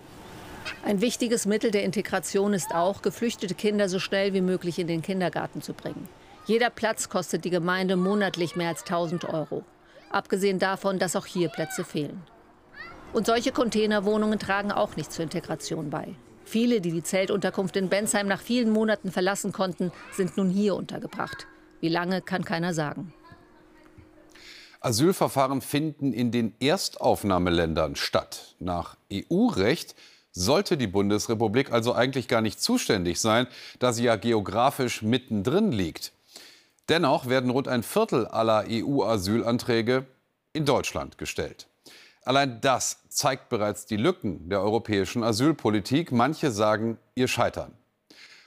Ein 0.85 1.01
wichtiges 1.01 1.45
Mittel 1.45 1.71
der 1.71 1.83
Integration 1.83 2.53
ist 2.53 2.73
auch, 2.73 3.01
geflüchtete 3.01 3.55
Kinder 3.55 3.89
so 3.89 3.99
schnell 3.99 4.33
wie 4.33 4.39
möglich 4.39 4.79
in 4.79 4.87
den 4.87 5.01
Kindergarten 5.01 5.61
zu 5.61 5.73
bringen. 5.73 6.07
Jeder 6.45 6.69
Platz 6.69 7.07
kostet 7.07 7.45
die 7.45 7.49
Gemeinde 7.49 7.95
monatlich 7.95 8.55
mehr 8.55 8.69
als 8.69 8.81
1000 8.81 9.25
Euro. 9.25 9.63
Abgesehen 10.09 10.59
davon, 10.59 10.99
dass 10.99 11.15
auch 11.15 11.25
hier 11.25 11.47
Plätze 11.47 11.85
fehlen. 11.85 12.21
Und 13.13 13.27
solche 13.27 13.51
Containerwohnungen 13.51 14.39
tragen 14.39 14.71
auch 14.71 14.95
nicht 14.95 15.11
zur 15.11 15.23
Integration 15.23 15.89
bei. 15.89 16.15
Viele, 16.43 16.81
die 16.81 16.91
die 16.91 17.03
Zeltunterkunft 17.03 17.77
in 17.77 17.87
Bensheim 17.87 18.27
nach 18.27 18.41
vielen 18.41 18.71
Monaten 18.71 19.11
verlassen 19.11 19.53
konnten, 19.53 19.91
sind 20.11 20.35
nun 20.35 20.49
hier 20.49 20.75
untergebracht. 20.75 21.47
Wie 21.79 21.89
lange, 21.89 22.21
kann 22.21 22.43
keiner 22.43 22.73
sagen. 22.73 23.13
Asylverfahren 24.81 25.61
finden 25.61 26.11
in 26.11 26.31
den 26.31 26.53
Erstaufnahmeländern 26.59 27.95
statt. 27.95 28.55
Nach 28.59 28.97
EU-Recht 29.11 29.95
sollte 30.33 30.75
die 30.75 30.87
Bundesrepublik 30.87 31.71
also 31.71 31.93
eigentlich 31.93 32.27
gar 32.27 32.41
nicht 32.41 32.61
zuständig 32.61 33.21
sein, 33.21 33.47
da 33.79 33.93
sie 33.93 34.03
ja 34.03 34.17
geografisch 34.17 35.01
mittendrin 35.01 35.71
liegt. 35.71 36.11
Dennoch 36.89 37.27
werden 37.27 37.49
rund 37.49 37.67
ein 37.67 37.83
Viertel 37.83 38.27
aller 38.27 38.65
EU-Asylanträge 38.69 40.05
in 40.51 40.65
Deutschland 40.65 41.17
gestellt. 41.17 41.67
Allein 42.25 42.61
das 42.61 42.99
zeigt 43.09 43.49
bereits 43.49 43.85
die 43.85 43.97
Lücken 43.97 44.49
der 44.49 44.61
europäischen 44.61 45.23
Asylpolitik. 45.23 46.11
Manche 46.11 46.51
sagen 46.51 46.97
ihr 47.15 47.27
Scheitern. 47.27 47.73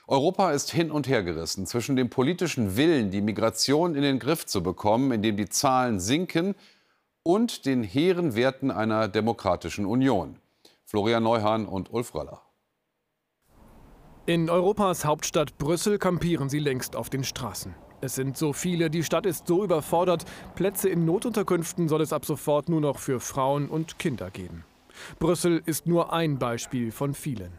Europa 0.07 0.51
ist 0.51 0.71
hin 0.71 0.89
und 0.89 1.07
her 1.07 1.21
gerissen 1.21 1.65
zwischen 1.65 1.95
dem 1.95 2.09
politischen 2.09 2.77
Willen, 2.77 3.11
die 3.11 3.21
Migration 3.21 3.93
in 3.93 4.03
den 4.03 4.19
Griff 4.19 4.45
zu 4.45 4.63
bekommen, 4.63 5.11
indem 5.11 5.35
die 5.35 5.49
Zahlen 5.49 5.99
sinken, 5.99 6.55
und 7.23 7.65
den 7.65 7.83
hehren 7.83 8.35
Werten 8.35 8.71
einer 8.71 9.09
demokratischen 9.09 9.85
Union. 9.85 10.39
Florian 10.85 11.23
Neuhahn 11.23 11.65
und 11.65 11.91
Ulf 11.91 12.15
Röller. 12.15 12.41
In 14.25 14.49
Europas 14.49 15.03
Hauptstadt 15.03 15.57
Brüssel 15.57 15.99
kampieren 15.99 16.47
sie 16.47 16.59
längst 16.59 16.95
auf 16.95 17.09
den 17.09 17.25
Straßen. 17.25 17.75
Es 17.99 18.13
sind 18.13 18.37
so 18.37 18.53
viele, 18.53 18.91
die 18.91 19.03
Stadt 19.03 19.25
ist 19.25 19.47
so 19.47 19.63
überfordert. 19.63 20.25
Plätze 20.55 20.87
in 20.87 21.05
Notunterkünften 21.05 21.89
soll 21.89 22.01
es 22.01 22.13
ab 22.13 22.25
sofort 22.25 22.69
nur 22.69 22.81
noch 22.81 22.99
für 22.99 23.19
Frauen 23.19 23.69
und 23.69 23.97
Kinder 23.97 24.29
geben. 24.29 24.63
Brüssel 25.19 25.61
ist 25.65 25.87
nur 25.87 26.13
ein 26.13 26.37
Beispiel 26.37 26.91
von 26.91 27.15
vielen. 27.15 27.51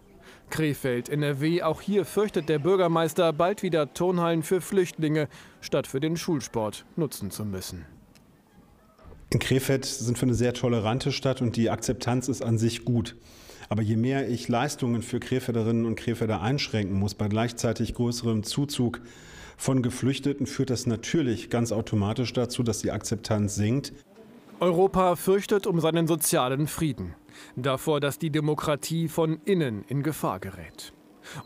Krefeld, 0.51 1.09
NRW, 1.09 1.63
auch 1.63 1.81
hier 1.81 2.05
fürchtet 2.05 2.49
der 2.49 2.61
Bürgermeister, 2.61 3.33
bald 3.33 3.63
wieder 3.63 3.93
Turnhallen 3.93 4.43
für 4.43 4.61
Flüchtlinge 4.61 5.29
statt 5.61 5.87
für 5.87 6.01
den 6.01 6.17
Schulsport 6.17 6.85
nutzen 6.97 7.31
zu 7.31 7.45
müssen. 7.45 7.85
In 9.31 9.41
Krefeld 9.41 9.85
sind 9.85 10.19
wir 10.19 10.23
eine 10.23 10.35
sehr 10.35 10.55
tolerante 10.55 11.13
Stadt 11.13 11.43
und 11.43 11.57
die 11.57 11.69
Akzeptanz 11.69 12.29
ist 12.29 12.43
an 12.43 12.59
sich 12.59 12.85
gut. 12.85 13.17
Aber 13.69 13.83
je 13.83 13.97
mehr 13.97 14.29
ich 14.31 14.49
Leistungen 14.49 15.03
für 15.03 15.21
Krefelderinnen 15.21 15.85
und 15.85 15.97
Krefelder 15.97 16.41
einschränken 16.41 16.99
muss, 16.99 17.15
bei 17.15 17.29
gleichzeitig 17.29 17.93
größerem 17.93 18.45
Zuzug 18.45 19.03
von 19.59 19.83
Geflüchteten 19.83 20.47
führt 20.47 20.71
das 20.71 20.87
natürlich 20.87 21.51
ganz 21.51 21.73
automatisch 21.73 22.33
dazu, 22.33 22.63
dass 22.63 22.79
die 22.79 22.93
Akzeptanz 22.93 23.57
sinkt. 23.57 23.93
Europa 24.61 25.17
fürchtet 25.17 25.67
um 25.67 25.81
seinen 25.81 26.07
sozialen 26.07 26.67
Frieden, 26.67 27.15
davor, 27.57 28.01
dass 28.01 28.19
die 28.19 28.31
Demokratie 28.31 29.09
von 29.09 29.41
innen 29.45 29.85
in 29.89 30.03
Gefahr 30.03 30.39
gerät. 30.41 30.93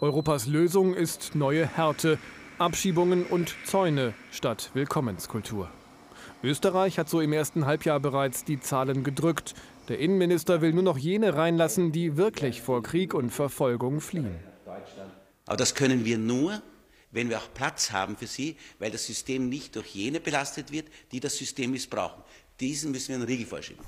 Europas 0.01 0.46
Lösung 0.46 0.94
ist 0.94 1.35
neue 1.35 1.66
Härte, 1.66 2.18
Abschiebungen 2.59 3.25
und 3.25 3.55
Zäune 3.64 4.14
statt 4.31 4.70
Willkommenskultur. 4.75 5.68
Österreich 6.44 6.98
hat 6.98 7.09
so 7.09 7.20
im 7.20 7.33
ersten 7.33 7.66
Halbjahr 7.66 7.98
bereits 7.98 8.44
die 8.44 8.61
Zahlen 8.61 9.05
gedrückt. 9.05 9.55
Der 9.88 9.98
Innenminister 9.98 10.61
will 10.61 10.72
nur 10.72 10.83
noch 10.83 10.98
jene 10.98 11.35
reinlassen, 11.35 11.92
die 11.92 12.16
wirklich 12.16 12.62
vor 12.62 12.83
Krieg 12.83 13.14
und 13.14 13.31
Verfolgung 13.31 14.01
fliehen. 14.01 14.37
Aber 15.46 15.57
das 15.57 15.75
können 15.75 16.05
wir 16.05 16.18
nur, 16.18 16.62
wenn 17.12 17.29
wir 17.29 17.38
auch 17.38 17.55
Platz 17.55 17.92
haben 17.92 18.16
für 18.16 18.27
sie, 18.27 18.57
weil 18.79 18.90
das 18.90 19.07
System 19.07 19.48
nicht 19.48 19.77
durch 19.77 19.94
jene 19.94 20.18
belastet 20.18 20.72
wird, 20.72 20.88
die 21.12 21.20
das 21.20 21.37
System 21.37 21.70
missbrauchen. 21.70 22.22
Diesen 22.59 22.90
müssen 22.90 23.09
wir 23.09 23.16
einen 23.16 23.25
Riegel 23.25 23.46
vorschieben. 23.46 23.85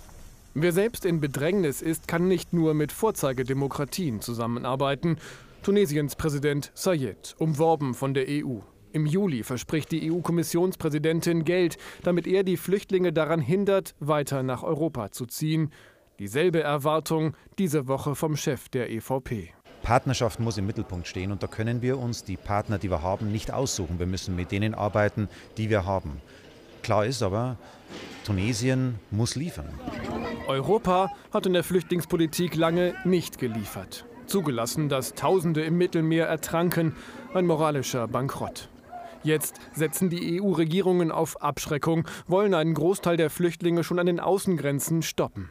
Wer 0.54 0.72
selbst 0.72 1.04
in 1.04 1.20
Bedrängnis 1.20 1.82
ist, 1.82 2.06
kann 2.06 2.28
nicht 2.28 2.52
nur 2.52 2.74
mit 2.74 2.92
Vorzeigedemokratien 2.92 4.20
zusammenarbeiten. 4.20 5.18
Tunesiens 5.64 6.14
Präsident 6.14 6.70
Sayed, 6.74 7.34
umworben 7.38 7.94
von 7.94 8.14
der 8.14 8.26
EU. 8.28 8.60
Im 8.92 9.06
Juli 9.06 9.42
verspricht 9.42 9.90
die 9.90 10.12
EU-Kommissionspräsidentin 10.12 11.44
Geld, 11.44 11.78
damit 12.04 12.28
er 12.28 12.44
die 12.44 12.56
Flüchtlinge 12.56 13.12
daran 13.12 13.40
hindert, 13.40 13.96
weiter 13.98 14.44
nach 14.44 14.62
Europa 14.62 15.10
zu 15.10 15.26
ziehen. 15.26 15.72
Dieselbe 16.20 16.62
Erwartung 16.62 17.34
diese 17.58 17.88
Woche 17.88 18.14
vom 18.14 18.36
Chef 18.36 18.68
der 18.68 18.90
EVP. 18.92 19.52
Partnerschaft 19.84 20.40
muss 20.40 20.56
im 20.56 20.66
Mittelpunkt 20.66 21.06
stehen 21.06 21.30
und 21.30 21.42
da 21.42 21.46
können 21.46 21.82
wir 21.82 21.98
uns 21.98 22.24
die 22.24 22.38
Partner, 22.38 22.78
die 22.78 22.90
wir 22.90 23.02
haben, 23.02 23.30
nicht 23.30 23.52
aussuchen. 23.52 23.98
Wir 23.98 24.06
müssen 24.06 24.34
mit 24.34 24.50
denen 24.50 24.74
arbeiten, 24.74 25.28
die 25.58 25.68
wir 25.68 25.84
haben. 25.84 26.22
Klar 26.82 27.04
ist 27.04 27.22
aber, 27.22 27.56
Tunesien 28.24 28.98
muss 29.10 29.36
liefern. 29.36 29.68
Europa 30.48 31.10
hat 31.32 31.44
in 31.44 31.52
der 31.52 31.64
Flüchtlingspolitik 31.64 32.56
lange 32.56 32.94
nicht 33.04 33.38
geliefert. 33.38 34.06
Zugelassen, 34.26 34.88
dass 34.88 35.12
Tausende 35.14 35.62
im 35.62 35.76
Mittelmeer 35.76 36.26
ertranken. 36.26 36.96
Ein 37.34 37.44
moralischer 37.44 38.08
Bankrott. 38.08 38.70
Jetzt 39.22 39.56
setzen 39.74 40.08
die 40.08 40.40
EU-Regierungen 40.40 41.12
auf 41.12 41.42
Abschreckung, 41.42 42.08
wollen 42.26 42.54
einen 42.54 42.72
Großteil 42.72 43.18
der 43.18 43.28
Flüchtlinge 43.28 43.84
schon 43.84 43.98
an 43.98 44.06
den 44.06 44.20
Außengrenzen 44.20 45.02
stoppen. 45.02 45.50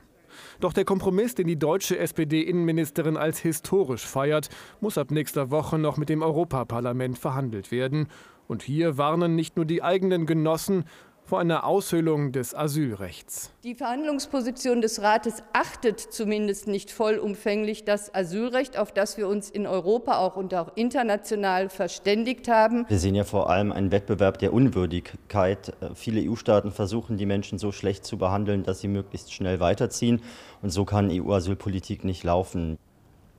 Doch 0.60 0.74
der 0.74 0.86
Kompromiss, 0.86 1.36
den 1.36 1.48
die 1.48 1.60
deutsche 1.60 1.98
SPD-Innenministerin 1.98 3.18
als 3.18 3.40
historisch 3.40 4.06
feiert, 4.06 4.50
muss 4.82 4.98
ab 4.98 5.12
nächster 5.12 5.52
Woche 5.52 5.78
noch 5.78 5.98
mit 5.98 6.10
dem 6.10 6.22
Europaparlament 6.22 7.18
verhandelt 7.18 7.72
werden. 7.72 8.08
Und 8.48 8.64
hier 8.64 8.98
warnen 8.98 9.36
nicht 9.36 9.56
nur 9.56 9.66
die 9.66 9.84
eigenen 9.84 10.26
Genossen, 10.26 10.86
vor 11.26 11.40
einer 11.40 11.66
Aushöhlung 11.66 12.32
des 12.32 12.54
Asylrechts. 12.54 13.52
Die 13.64 13.76
Verhandlungsposition 13.76 14.82
des 14.82 15.02
Rates 15.02 15.44
achtet 15.54 16.00
zumindest 16.00 16.68
nicht 16.68 16.92
vollumfänglich 16.92 17.86
das 17.86 18.14
Asylrecht, 18.14 18.78
auf 18.78 18.92
das 18.92 19.18
wir 19.18 19.28
uns 19.28 19.50
in 19.50 19.66
Europa 19.66 20.18
auch 20.18 20.36
und 20.36 20.54
auch 20.54 20.72
international 20.76 21.70
verständigt 21.70 22.48
haben. 22.48 22.86
Wir 22.90 23.00
sehen 23.00 23.16
ja 23.16 23.24
vor 23.24 23.50
allem 23.50 23.72
einen 23.72 23.92
Wettbewerb 23.92 24.38
der 24.40 24.54
Unwürdigkeit. 24.54 25.74
Viele 25.96 26.30
EU-Staaten 26.30 26.72
versuchen, 26.72 27.18
die 27.18 27.26
Menschen 27.26 27.58
so 27.58 27.72
schlecht 27.72 28.06
zu 28.06 28.18
behandeln, 28.18 28.64
dass 28.64 28.82
sie 28.82 28.88
möglichst 28.88 29.34
schnell 29.34 29.60
weiterziehen. 29.60 30.22
Und 30.62 30.70
so 30.72 30.86
kann 30.86 31.10
EU-Asylpolitik 31.10 32.04
nicht 32.04 32.24
laufen. 32.24 32.78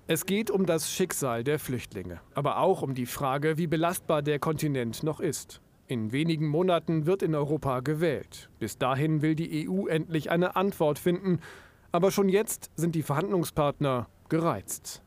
Es 0.06 0.26
geht 0.26 0.50
um 0.50 0.66
das 0.66 0.90
Schicksal 0.90 1.44
der 1.44 1.58
Flüchtlinge, 1.58 2.20
aber 2.34 2.58
auch 2.58 2.82
um 2.82 2.94
die 2.94 3.06
Frage, 3.06 3.56
wie 3.56 3.66
belastbar 3.66 4.20
der 4.20 4.38
Kontinent 4.38 5.02
noch 5.02 5.18
ist. 5.18 5.62
In 5.86 6.12
wenigen 6.12 6.48
Monaten 6.48 7.04
wird 7.04 7.22
in 7.22 7.34
Europa 7.34 7.80
gewählt. 7.80 8.48
Bis 8.58 8.78
dahin 8.78 9.20
will 9.20 9.34
die 9.34 9.68
EU 9.68 9.86
endlich 9.86 10.30
eine 10.30 10.56
Antwort 10.56 10.98
finden. 10.98 11.40
Aber 11.92 12.10
schon 12.10 12.28
jetzt 12.30 12.70
sind 12.74 12.94
die 12.94 13.02
Verhandlungspartner 13.02 14.08
gereizt. 14.30 15.02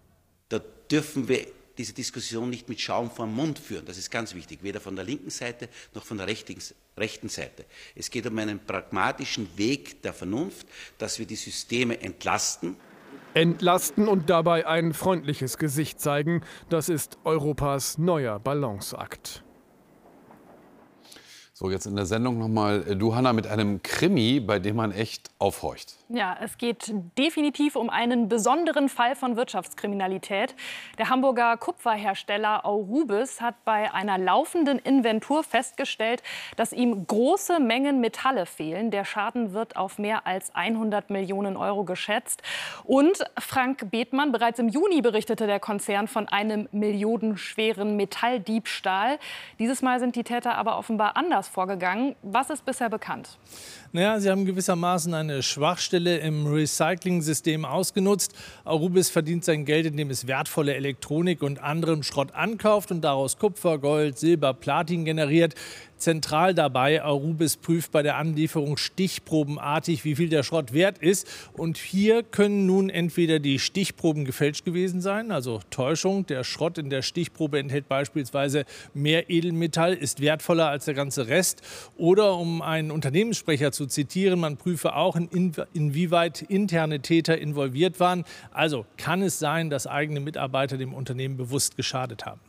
Da 0.49 0.59
dürfen 0.91 1.27
wir 1.27 1.47
diese 1.77 1.93
Diskussion 1.93 2.49
nicht 2.49 2.69
mit 2.69 2.79
Schaum 2.79 3.09
vor 3.09 3.25
dem 3.25 3.35
Mund 3.35 3.59
führen. 3.59 3.85
Das 3.85 3.97
ist 3.97 4.11
ganz 4.11 4.35
wichtig, 4.35 4.59
weder 4.61 4.79
von 4.79 4.95
der 4.95 5.05
linken 5.05 5.29
Seite 5.29 5.67
noch 5.93 6.05
von 6.05 6.17
der 6.17 6.27
rechten 6.27 7.29
Seite. 7.29 7.65
Es 7.95 8.09
geht 8.09 8.25
um 8.27 8.37
einen 8.37 8.59
pragmatischen 8.59 9.47
Weg 9.57 10.01
der 10.01 10.13
Vernunft, 10.13 10.67
dass 10.97 11.19
wir 11.19 11.25
die 11.25 11.35
Systeme 11.35 12.01
entlasten. 12.01 12.75
Entlasten 13.33 14.07
und 14.07 14.29
dabei 14.29 14.65
ein 14.65 14.93
freundliches 14.93 15.57
Gesicht 15.57 15.99
zeigen, 15.99 16.41
das 16.69 16.89
ist 16.89 17.17
Europas 17.23 17.97
neuer 17.97 18.39
Balanceakt. 18.39 19.43
So, 21.59 21.71
jetzt 21.71 21.87
in 21.87 21.95
der 21.95 22.05
Sendung 22.05 22.37
nochmal 22.37 22.83
äh, 22.87 22.95
du, 22.95 23.15
Hanna, 23.15 23.33
mit 23.33 23.47
einem 23.47 23.81
Krimi, 23.81 24.39
bei 24.39 24.59
dem 24.59 24.75
man 24.75 24.91
echt 24.91 25.31
aufhorcht. 25.39 25.95
Ja, 26.09 26.37
es 26.41 26.57
geht 26.57 26.93
definitiv 27.17 27.75
um 27.75 27.89
einen 27.89 28.29
besonderen 28.29 28.87
Fall 28.87 29.13
von 29.13 29.35
Wirtschaftskriminalität. 29.35 30.55
Der 30.97 31.09
Hamburger 31.09 31.57
Kupferhersteller 31.57 32.65
Aurubis 32.65 33.41
hat 33.41 33.55
bei 33.65 33.93
einer 33.93 34.17
laufenden 34.17 34.79
Inventur 34.79 35.43
festgestellt, 35.43 36.23
dass 36.55 36.71
ihm 36.71 37.05
große 37.05 37.59
Mengen 37.59 37.99
Metalle 37.99 38.45
fehlen. 38.45 38.89
Der 38.89 39.03
Schaden 39.03 39.51
wird 39.51 39.75
auf 39.75 39.99
mehr 39.99 40.25
als 40.25 40.55
100 40.55 41.09
Millionen 41.09 41.57
Euro 41.57 41.83
geschätzt. 41.83 42.41
Und 42.85 43.25
Frank 43.37 43.91
Bethmann, 43.91 44.31
bereits 44.31 44.59
im 44.59 44.69
Juni 44.69 45.01
berichtete 45.01 45.45
der 45.45 45.59
Konzern 45.59 46.07
von 46.07 46.29
einem 46.29 46.69
millionenschweren 46.71 47.97
Metalldiebstahl. 47.97 49.19
Dieses 49.59 49.81
Mal 49.81 49.99
sind 49.99 50.15
die 50.15 50.23
Täter 50.23 50.55
aber 50.55 50.77
offenbar 50.77 51.17
anders 51.17 51.49
vorgegangen. 51.49 52.15
Was 52.21 52.49
ist 52.49 52.63
bisher 52.63 52.89
bekannt? 52.89 53.37
Naja, 53.91 54.19
sie 54.19 54.29
haben 54.29 54.45
gewissermaßen 54.45 55.13
eine 55.13 55.43
Schwachstelle 55.43 55.96
Schwachstelle 55.97 56.17
im 56.19 56.45
Recycling-System 56.45 57.65
ausgenutzt. 57.65 58.33
Arubis 58.65 59.09
verdient 59.09 59.43
sein 59.43 59.65
Geld, 59.65 59.87
indem 59.87 60.09
es 60.11 60.27
wertvolle 60.27 60.75
Elektronik 60.75 61.41
und 61.41 61.59
anderem 61.59 62.03
Schrott 62.03 62.33
ankauft 62.33 62.91
und 62.91 63.01
daraus 63.01 63.37
Kupfer, 63.37 63.79
Gold, 63.79 64.17
Silber, 64.19 64.53
Platin 64.53 65.05
generiert. 65.05 65.55
Zentral 65.97 66.53
dabei, 66.53 67.01
Arubis 67.01 67.57
prüft 67.57 67.91
bei 67.91 68.03
der 68.03 68.17
Anlieferung 68.17 68.77
stichprobenartig, 68.77 70.05
wie 70.05 70.15
viel 70.15 70.29
der 70.29 70.43
Schrott 70.43 70.73
wert 70.73 70.97
ist. 70.99 71.27
Und 71.53 71.77
hier 71.77 72.23
können 72.23 72.65
nun 72.65 72.89
entweder 72.89 73.39
die 73.39 73.59
Stichproben 73.59 74.25
gefälscht 74.25 74.65
gewesen 74.65 75.01
sein, 75.01 75.31
also 75.31 75.59
Täuschung. 75.69 76.25
Der 76.25 76.43
Schrott 76.43 76.77
in 76.77 76.89
der 76.89 77.01
Stichprobe 77.01 77.59
enthält 77.59 77.87
beispielsweise 77.87 78.65
mehr 78.93 79.29
Edelmetall, 79.29 79.93
ist 79.93 80.21
wertvoller 80.21 80.69
als 80.69 80.85
der 80.85 80.93
ganze 80.93 81.27
Rest. 81.27 81.61
Oder 81.97 82.35
um 82.35 82.61
einen 82.61 82.91
Unternehmenssprecher 82.91 83.71
zu 83.71 83.87
zitieren, 83.87 84.39
man 84.39 84.57
prüfe 84.57 84.95
auch, 84.95 85.15
in, 85.15 85.51
inwieweit 85.73 86.43
interne 86.43 87.01
Täter 87.01 87.37
involviert 87.37 87.99
waren. 87.99 88.23
Also 88.51 88.85
kann 88.97 89.21
es 89.21 89.39
sein, 89.39 89.69
dass 89.69 89.87
eigene 89.87 90.19
Mitarbeiter 90.19 90.77
dem 90.77 90.93
Unternehmen 90.93 91.37
bewusst 91.37 91.75
geschadet 91.77 92.25
haben. 92.25 92.39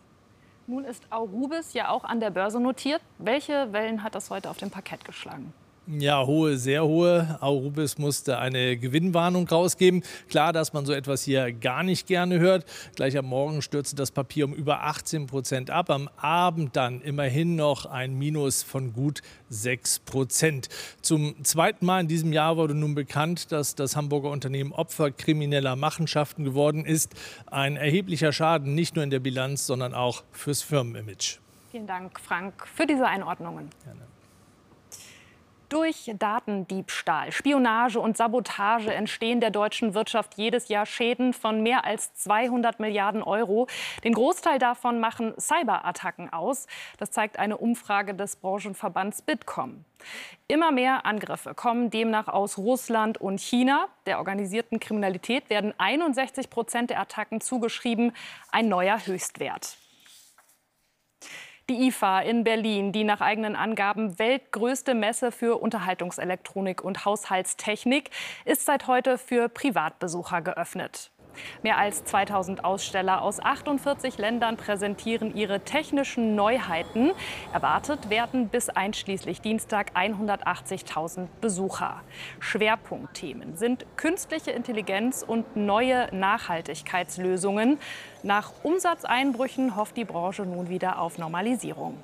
Nun 0.69 0.85
ist 0.85 1.03
Aurubis 1.11 1.73
ja 1.73 1.89
auch 1.89 2.05
an 2.05 2.21
der 2.21 2.29
Börse 2.29 2.61
notiert. 2.61 3.01
Welche 3.17 3.73
Wellen 3.73 4.03
hat 4.03 4.15
das 4.15 4.29
heute 4.29 4.51
auf 4.51 4.59
dem 4.59 4.71
Parkett 4.71 5.03
geschlagen? 5.03 5.55
Ja, 5.91 6.27
hohe, 6.27 6.59
sehr 6.59 6.85
hohe. 6.85 7.39
Aurubis 7.41 7.97
musste 7.97 8.39
eine 8.39 8.77
Gewinnwarnung 8.77 9.49
rausgeben. 9.49 10.03
Klar, 10.29 10.53
dass 10.53 10.75
man 10.75 10.85
so 10.85 10.93
etwas 10.93 11.23
hier 11.23 11.51
gar 11.51 11.83
nicht 11.83 12.07
gerne 12.07 12.39
hört. 12.39 12.67
Gleich 12.95 13.17
am 13.17 13.25
Morgen 13.25 13.63
stürzte 13.63 13.97
das 13.97 14.11
Papier 14.11 14.45
um 14.45 14.53
über 14.53 14.83
18 14.83 15.27
Prozent 15.27 15.71
ab. 15.71 15.89
Am 15.89 16.11
Abend 16.19 16.77
dann 16.77 17.01
immerhin 17.01 17.57
noch 17.57 17.87
ein 17.87 18.13
Minus 18.19 18.63
von 18.63 18.93
gut 18.93 19.23
6 19.49 20.01
Prozent. 20.01 20.69
Zum 21.01 21.43
zweiten 21.43 21.87
Mal 21.87 22.03
in 22.03 22.09
diesem 22.09 22.35
Jahr 22.35 22.59
wurde 22.59 22.75
nun 22.75 22.95
bekannt, 22.95 23.51
dass 23.51 23.75
das 23.75 23.97
Hamburger 23.97 24.29
Unternehmen 24.29 24.73
Opfer 24.73 25.11
krimineller 25.11 25.75
Machenschaften 25.75 26.45
geworden 26.45 26.85
ist. 26.85 27.15
Ein 27.47 27.77
erheblicher 27.77 28.33
Schaden 28.33 28.75
nicht 28.75 28.95
nur 28.95 29.05
in 29.05 29.11
der 29.11 29.21
Bilanz, 29.21 29.67
sondern 29.67 29.95
auch 29.95 30.23
fürs 30.33 30.61
Firmenimage. 30.61 31.39
Vielen 31.71 31.87
Dank, 31.87 32.21
Frank, 32.21 32.67
für 32.75 32.87
diese 32.87 33.07
Einordnungen. 33.07 33.71
Gerne. 33.85 34.18
Durch 35.69 36.11
Datendiebstahl, 36.19 37.31
Spionage 37.31 38.01
und 38.01 38.17
Sabotage 38.17 38.95
entstehen 38.95 39.41
der 39.41 39.51
deutschen 39.51 39.93
Wirtschaft 39.93 40.35
jedes 40.37 40.69
Jahr 40.69 40.87
Schäden 40.87 41.35
von 41.35 41.63
mehr 41.63 41.85
als 41.85 42.15
200 42.15 42.81
Milliarden 42.81 43.23
Euro. 43.23 43.67
Den 44.03 44.15
Großteil 44.15 44.59
davon 44.59 44.99
machen 44.99 45.35
Cyberattacken 45.39 46.33
aus. 46.33 46.69
Das 46.97 47.11
zeigt 47.11 47.39
eine 47.39 47.59
Umfrage 47.59 48.15
des 48.15 48.37
Branchenverbands 48.37 49.21
Bitkom. 49.21 49.85
Immer 50.47 50.73
mehr 50.73 51.05
Angriffe 51.05 51.53
kommen 51.53 51.91
demnach 51.91 52.29
aus 52.29 52.57
Russland 52.57 53.21
und 53.21 53.39
China. 53.39 53.89
Der 54.07 54.21
organisierten 54.21 54.81
Kriminalität 54.81 55.51
werden 55.51 55.75
61 55.77 56.49
Prozent 56.49 56.89
der 56.89 57.01
Attacken 57.01 57.43
zugeschrieben, 57.43 58.13
ein 58.51 58.69
neuer 58.71 59.05
Höchstwert. 59.05 59.77
Die 61.71 61.89
IFA 61.89 62.21
in 62.21 62.45
Berlin, 62.45 62.93
die 62.93 63.05
nach 63.05 63.21
eigenen 63.21 63.55
Angaben 63.55 64.19
weltgrößte 64.19 64.95
Messe 64.95 65.31
für 65.31 65.61
Unterhaltungselektronik 65.61 66.83
und 66.83 67.05
Haushaltstechnik, 67.05 68.09
ist 68.47 68.65
seit 68.65 68.87
heute 68.87 69.19
für 69.19 69.51
Privatbesucher 69.51 70.41
geöffnet. 70.41 71.11
Mehr 71.63 71.79
als 71.79 72.05
2000 72.05 72.65
Aussteller 72.65 73.23
aus 73.23 73.41
48 73.41 74.19
Ländern 74.19 74.57
präsentieren 74.57 75.35
ihre 75.35 75.61
technischen 75.61 76.35
Neuheiten. 76.35 77.13
Erwartet 77.53 78.11
werden 78.11 78.49
bis 78.49 78.69
einschließlich 78.69 79.41
Dienstag 79.41 79.93
180.000 79.97 81.29
Besucher. 81.41 82.03
Schwerpunktthemen 82.41 83.57
sind 83.57 83.87
künstliche 83.97 84.51
Intelligenz 84.51 85.25
und 85.27 85.57
neue 85.57 86.09
Nachhaltigkeitslösungen. 86.15 87.79
Nach 88.23 88.53
Umsatzeinbrüchen 88.63 89.77
hofft 89.77 89.97
die 89.97 90.05
Branche 90.05 90.43
nun 90.43 90.69
wieder 90.69 90.99
auf 91.01 91.19
Normalisierung. 91.19 91.97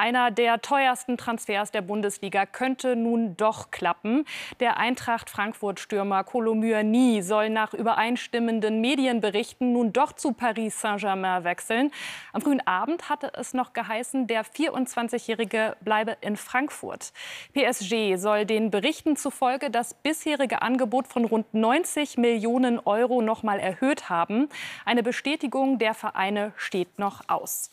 Einer 0.00 0.30
der 0.30 0.62
teuersten 0.62 1.18
Transfers 1.18 1.72
der 1.72 1.82
Bundesliga 1.82 2.46
könnte 2.46 2.96
nun 2.96 3.36
doch 3.36 3.70
klappen. 3.70 4.24
Der 4.58 4.78
Eintracht 4.78 5.28
Frankfurt-Stürmer 5.28 6.24
Kolomyani 6.24 7.20
soll 7.20 7.50
nach 7.50 7.74
übereinstimmenden 7.74 8.80
Medienberichten 8.80 9.74
nun 9.74 9.92
doch 9.92 10.12
zu 10.12 10.32
Paris 10.32 10.80
Saint-Germain 10.80 11.44
wechseln. 11.44 11.90
Am 12.32 12.40
frühen 12.40 12.66
Abend 12.66 13.10
hatte 13.10 13.30
es 13.34 13.52
noch 13.52 13.74
geheißen, 13.74 14.26
der 14.26 14.46
24-Jährige 14.46 15.76
bleibe 15.82 16.16
in 16.22 16.38
Frankfurt. 16.38 17.12
PSG 17.52 18.16
soll 18.16 18.46
den 18.46 18.70
Berichten 18.70 19.16
zufolge 19.16 19.68
das 19.68 19.92
bisherige 19.92 20.62
Angebot 20.62 21.08
von 21.08 21.26
rund 21.26 21.52
90 21.52 22.16
Millionen 22.16 22.78
Euro 22.78 23.20
noch 23.20 23.42
mal 23.42 23.60
erhöht 23.60 24.08
haben. 24.08 24.48
Eine 24.86 25.02
Bestätigung 25.02 25.78
der 25.78 25.92
Vereine 25.92 26.54
steht 26.56 26.98
noch 26.98 27.20
aus. 27.28 27.70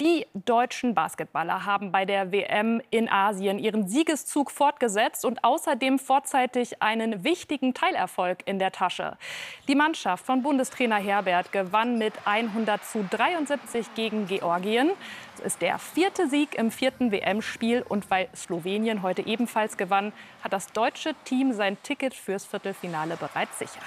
Die 0.00 0.26
deutschen 0.32 0.94
Basketballer 0.94 1.66
haben 1.66 1.90
bei 1.90 2.04
der 2.04 2.30
WM 2.30 2.80
in 2.90 3.08
Asien 3.08 3.58
ihren 3.58 3.88
Siegeszug 3.88 4.52
fortgesetzt 4.52 5.24
und 5.24 5.42
außerdem 5.42 5.98
vorzeitig 5.98 6.80
einen 6.80 7.24
wichtigen 7.24 7.74
Teilerfolg 7.74 8.46
in 8.46 8.60
der 8.60 8.70
Tasche. 8.70 9.18
Die 9.66 9.74
Mannschaft 9.74 10.24
von 10.24 10.44
Bundestrainer 10.44 10.98
Herbert 10.98 11.50
gewann 11.50 11.98
mit 11.98 12.12
100 12.26 12.84
zu 12.84 13.08
73 13.10 13.92
gegen 13.96 14.28
Georgien. 14.28 14.92
Es 15.38 15.40
ist 15.40 15.62
der 15.62 15.80
vierte 15.80 16.28
Sieg 16.28 16.54
im 16.54 16.70
vierten 16.70 17.10
WM-Spiel 17.10 17.82
und 17.82 18.08
weil 18.08 18.28
Slowenien 18.36 19.02
heute 19.02 19.26
ebenfalls 19.26 19.76
gewann, 19.76 20.12
hat 20.44 20.52
das 20.52 20.68
deutsche 20.68 21.16
Team 21.24 21.52
sein 21.52 21.76
Ticket 21.82 22.14
fürs 22.14 22.44
Viertelfinale 22.44 23.16
bereits 23.16 23.58
sicher. 23.58 23.82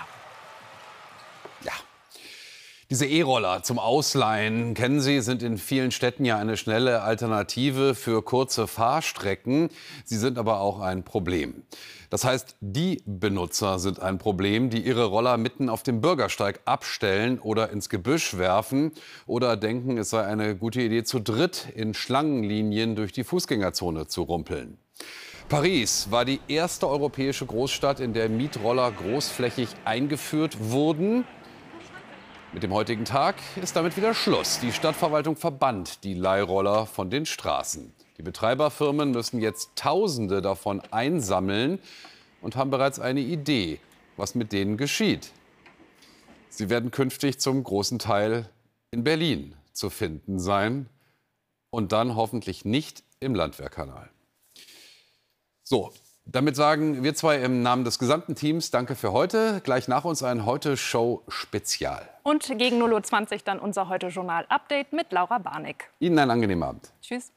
Ja, 1.62 1.74
diese 2.92 3.06
E-Roller 3.06 3.64
zum 3.64 3.80
Ausleihen, 3.80 4.74
kennen 4.74 5.00
Sie, 5.00 5.22
sind 5.22 5.44
in 5.44 5.58
vielen 5.58 5.92
Städten 5.92 6.26
ja 6.26 6.38
eine 6.38 6.58
schnelle 6.58 7.04
Alternative 7.04 7.96
für 7.96 8.22
kurze 8.22 8.68
Fahrstrecken. 8.68 9.70
Sie 10.04 10.18
sind 10.18 10.38
aber 10.38 10.60
auch 10.60 10.82
ein 10.82 11.04
Problem. 11.04 11.64
Das 12.10 12.26
heißt, 12.26 12.58
die 12.60 13.02
Benutzer 13.06 13.80
sind 13.80 14.02
ein 14.02 14.18
Problem, 14.18 14.70
die 14.70 14.82
ihre 14.82 15.06
Roller 15.06 15.38
mitten 15.38 15.70
auf 15.70 15.84
dem 15.84 16.02
Bürgersteig 16.02 16.60
abstellen 16.66 17.40
oder 17.40 17.70
ins 17.70 17.88
Gebüsch 17.88 18.38
werfen 18.38 18.92
oder 19.26 19.56
denken, 19.56 19.98
es 19.98 20.10
sei 20.10 20.26
eine 20.26 20.58
gute 20.58 20.82
Idee, 20.82 21.06
zu 21.06 21.22
dritt 21.22 21.70
in 21.74 21.94
Schlangenlinien 21.94 22.98
durch 22.98 23.14
die 23.14 23.24
Fußgängerzone 23.24 24.08
zu 24.08 24.24
rumpeln. 24.24 24.78
Paris 25.48 26.08
war 26.12 26.26
die 26.26 26.42
erste 26.50 26.90
europäische 26.90 27.46
Großstadt, 27.46 28.02
in 28.02 28.12
der 28.12 28.28
Mietroller 28.28 28.92
großflächig 28.92 29.70
eingeführt 29.86 30.58
wurden. 30.60 31.24
Mit 32.54 32.64
dem 32.64 32.74
heutigen 32.74 33.06
Tag 33.06 33.36
ist 33.62 33.78
damit 33.78 33.96
wieder 33.96 34.14
Schluss. 34.14 34.60
Die 34.60 34.74
Stadtverwaltung 34.74 35.38
verbannt 35.38 36.04
die 36.04 36.14
Leihroller 36.14 36.86
von 36.86 37.10
den 37.10 37.26
Straßen. 37.26 37.94
Die 38.18 38.24
Betreiberfirmen 38.24 39.12
müssen 39.12 39.40
jetzt 39.40 39.70
Tausende 39.78 40.42
davon 40.42 40.82
einsammeln 40.92 41.80
und 42.42 42.58
haben 42.58 42.70
bereits 42.70 43.00
eine 43.00 43.22
Idee, 43.22 43.80
was 44.18 44.36
mit 44.36 44.52
denen 44.52 44.76
geschieht. 44.76 45.32
Sie 46.50 46.70
werden 46.70 46.92
künftig 46.92 47.40
zum 47.40 47.64
großen 47.64 48.00
Teil 48.00 48.50
in 48.92 49.06
Berlin 49.06 49.56
zu 49.72 49.90
finden 49.90 50.38
sein 50.38 50.90
und 51.70 51.94
dann 51.94 52.18
hoffentlich 52.18 52.66
nicht 52.66 53.02
im 53.22 53.34
Landwehrkanal. 53.34 54.10
So, 55.64 55.94
damit 56.32 56.56
sagen 56.56 57.04
wir 57.04 57.14
zwei 57.16 57.38
im 57.38 57.62
Namen 57.62 57.84
des 57.84 58.00
gesamten 58.00 58.36
Teams 58.36 58.72
Danke 58.72 58.96
für 58.96 59.12
heute. 59.12 59.62
Gleich 59.64 59.88
nach 59.88 60.06
uns 60.06 60.24
ein 60.24 60.46
Heute-Show-Spezial. 60.46 62.10
Und 62.24 62.48
gegen 62.58 62.82
0.20 62.82 63.32
Uhr 63.34 63.40
dann 63.44 63.60
unser 63.60 63.90
Heute-Journal-Update 63.90 64.94
mit 64.94 65.12
Laura 65.12 65.40
Barnick. 65.40 65.90
Ihnen 66.00 66.20
einen 66.20 66.32
angenehmen 66.32 66.64
Abend. 66.64 66.92
Tschüss. 67.02 67.32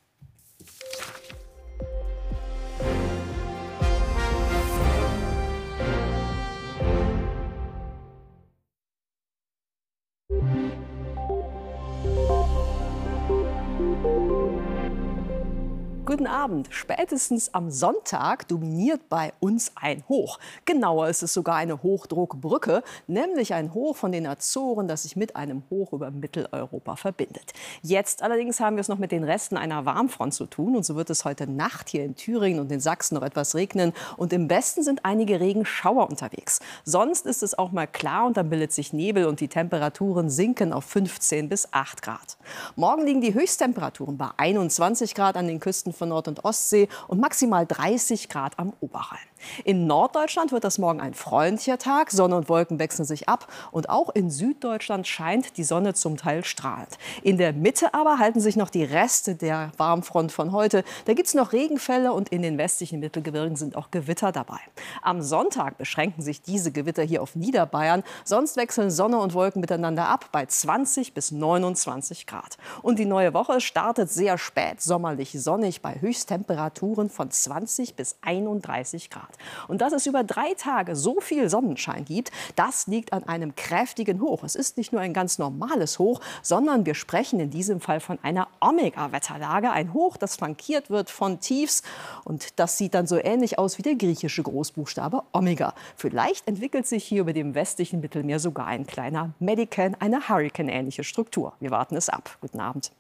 Guten 16.15 16.29
Abend. 16.29 16.69
Spätestens 16.71 17.53
am 17.55 17.73
Sonntag 17.73 18.47
dominiert 18.47 19.09
bei 19.09 19.33
uns 19.41 19.73
ein 19.75 20.05
Hoch. 20.09 20.39
Genauer 20.65 21.09
ist 21.09 21.25
es 21.25 21.35
sogar 21.35 21.57
eine 21.57 21.83
Hochdruckbrücke, 21.83 22.85
nämlich 23.09 23.53
ein 23.53 23.75
Hoch 23.75 23.97
von 23.97 24.13
den 24.13 24.25
Azoren, 24.25 24.87
das 24.87 25.03
sich 25.03 25.17
mit 25.17 25.35
einem 25.35 25.65
Hoch 25.71 25.93
über 25.93 26.13
Mitteleuropa 26.13 26.95
verbindet. 26.95 27.53
Jetzt 27.83 28.23
allerdings 28.23 28.61
haben 28.61 28.77
wir 28.77 28.83
es 28.83 28.87
noch 28.87 28.99
mit 28.99 29.11
den 29.11 29.25
Resten 29.25 29.57
einer 29.57 29.87
Warmfront 29.87 30.33
zu 30.33 30.47
tun 30.47 30.77
und 30.77 30.87
so 30.87 30.95
wird 30.95 31.11
es 31.11 31.25
heute 31.25 31.51
Nacht 31.51 31.89
hier 31.89 32.05
in 32.05 32.15
Thüringen 32.15 32.61
und 32.61 32.71
in 32.71 32.79
Sachsen 32.79 33.17
noch 33.17 33.25
etwas 33.25 33.57
regnen 33.57 33.93
und 34.17 34.33
im 34.33 34.49
Westen 34.49 34.85
sind 34.85 35.05
einige 35.05 35.41
Regenschauer 35.41 36.09
unterwegs. 36.09 36.61
Sonst 36.85 37.27
ist 37.27 37.43
es 37.43 37.59
auch 37.59 37.73
mal 37.73 37.89
klar 37.89 38.27
und 38.27 38.37
dann 38.37 38.51
bildet 38.51 38.73
sich 38.73 38.93
Nebel 38.93 39.27
und 39.27 39.41
die 39.41 39.49
Temperaturen 39.49 40.31
sinken 40.31 40.73
auf 40.73 40.85
15 40.85 41.49
bis 41.49 41.73
8 41.73 42.03
Grad. 42.03 42.37
Morgen 42.77 43.05
liegen 43.05 43.21
die 43.21 43.35
Höchsttemperaturen 43.35 44.17
bei 44.17 44.29
21 44.37 45.17
Grad 45.17 45.37
an 45.37 45.49
den 45.49 45.59
Küsten 45.59 45.93
von 45.93 46.04
von 46.05 46.11
Nord- 46.11 46.29
und 46.29 46.45
Ostsee 46.45 46.89
und 47.09 47.21
maximal 47.21 47.67
30 47.67 48.29
Grad 48.29 48.59
am 48.59 48.75
Oberrhein. 48.81 49.27
In 49.65 49.87
Norddeutschland 49.87 50.53
wird 50.53 50.65
das 50.65 50.79
morgen 50.79 51.01
ein 51.01 51.15
freundlicher 51.15 51.79
Tag. 51.79 52.11
Sonne 52.11 52.37
und 52.37 52.49
Wolken 52.49 52.79
wechseln 52.79 53.05
sich 53.05 53.29
ab. 53.29 53.47
Und 53.71 53.89
auch 53.89 54.11
in 54.11 54.31
Süddeutschland 54.31 55.07
scheint 55.07 55.57
die 55.57 55.65
Sonne 55.65 55.95
zum 55.95 56.17
Teil 56.17 56.45
strahlend. 56.45 56.99
In 57.23 57.39
der 57.39 57.53
Mitte 57.53 57.95
aber 57.95 58.19
halten 58.19 58.41
sich 58.41 58.57
noch 58.57 58.71
die 58.71 58.85
Reste 58.85 59.35
der 59.35 59.71
Warmfront 59.77 60.33
von 60.33 60.53
heute. 60.53 60.85
Da 61.05 61.15
gibt 61.15 61.29
es 61.29 61.35
noch 61.35 61.53
Regenfälle 61.53 62.13
und 62.13 62.29
in 62.29 62.43
den 62.43 62.59
westlichen 62.59 63.01
Mittelgebirgen 63.01 63.57
sind 63.57 63.77
auch 63.77 63.91
Gewitter 63.91 64.33
dabei. 64.33 64.59
Am 65.03 65.23
Sonntag 65.23 65.79
beschränken 65.79 66.23
sich 66.23 66.43
diese 66.43 66.73
Gewitter 66.73 67.03
hier 67.03 67.23
auf 67.23 67.35
Niederbayern. 67.35 68.03
Sonst 68.25 68.57
wechseln 68.57 68.91
Sonne 68.91 69.19
und 69.19 69.35
Wolken 69.35 69.61
miteinander 69.61 70.09
ab 70.09 70.29
bei 70.33 70.47
20 70.47 71.15
bis 71.15 71.31
29 71.31 72.27
Grad. 72.27 72.57
Und 72.83 72.99
die 72.99 73.07
neue 73.07 73.35
Woche 73.35 73.61
startet 73.61 74.11
sehr 74.11 74.39
spät, 74.39 74.81
sommerlich 74.81 75.33
sonnig 75.33 75.83
bei 75.83 76.01
Höchsttemperaturen 76.01 77.11
von 77.11 77.31
20 77.31 77.95
bis 77.95 78.17
31 78.23 79.11
Grad. 79.11 79.34
Und 79.69 79.81
dass 79.81 79.93
es 79.93 80.07
über 80.07 80.25
drei 80.25 80.55
Tage 80.55 80.97
so 80.97 81.21
viel 81.21 81.49
Sonnenschein 81.49 82.05
gibt, 82.05 82.31
das 82.57 82.87
liegt 82.87 83.13
an 83.13 83.25
einem 83.25 83.55
kräftigen 83.55 84.21
Hoch. 84.21 84.45
Es 84.45 84.55
ist 84.55 84.77
nicht 84.77 84.93
nur 84.93 85.01
ein 85.01 85.13
ganz 85.13 85.39
normales 85.39 85.99
Hoch, 85.99 86.21
sondern 86.43 86.87
wir 86.87 86.95
sprechen 86.95 87.41
in 87.41 87.51
diesem 87.51 87.81
Fall 87.81 88.01
von 88.01 88.19
einer 88.23 88.49
Omega-Wetterlage. 88.61 89.71
Ein 89.71 89.93
Hoch, 89.93 90.17
das 90.17 90.37
flankiert 90.37 90.91
wird 90.91 91.11
von 91.11 91.41
Tiefs. 91.41 91.83
Und 92.25 92.59
das 92.59 92.79
sieht 92.79 92.95
dann 92.95 93.07
so 93.07 93.17
ähnlich 93.17 93.59
aus 93.59 93.79
wie 93.79 93.83
der 93.83 93.97
griechische 93.97 94.43
Großbuchstabe 94.43 95.23
Omega. 95.33 95.75
Vielleicht 95.97 96.49
entwickelt 96.49 96.87
sich 96.87 97.05
hier 97.05 97.23
über 97.23 97.33
dem 97.33 97.55
westlichen 97.55 98.01
Mittelmeer 98.01 98.39
sogar 98.39 98.67
ein 98.67 98.87
kleiner 98.87 99.35
Medican, 99.39 99.97
eine 99.99 100.29
Hurricane-ähnliche 100.29 101.05
Struktur. 101.05 101.55
Wir 101.61 101.71
warten 101.71 101.97
es 101.97 102.09
ab. 102.09 102.39
Guten 102.41 102.61
Abend. 102.61 102.91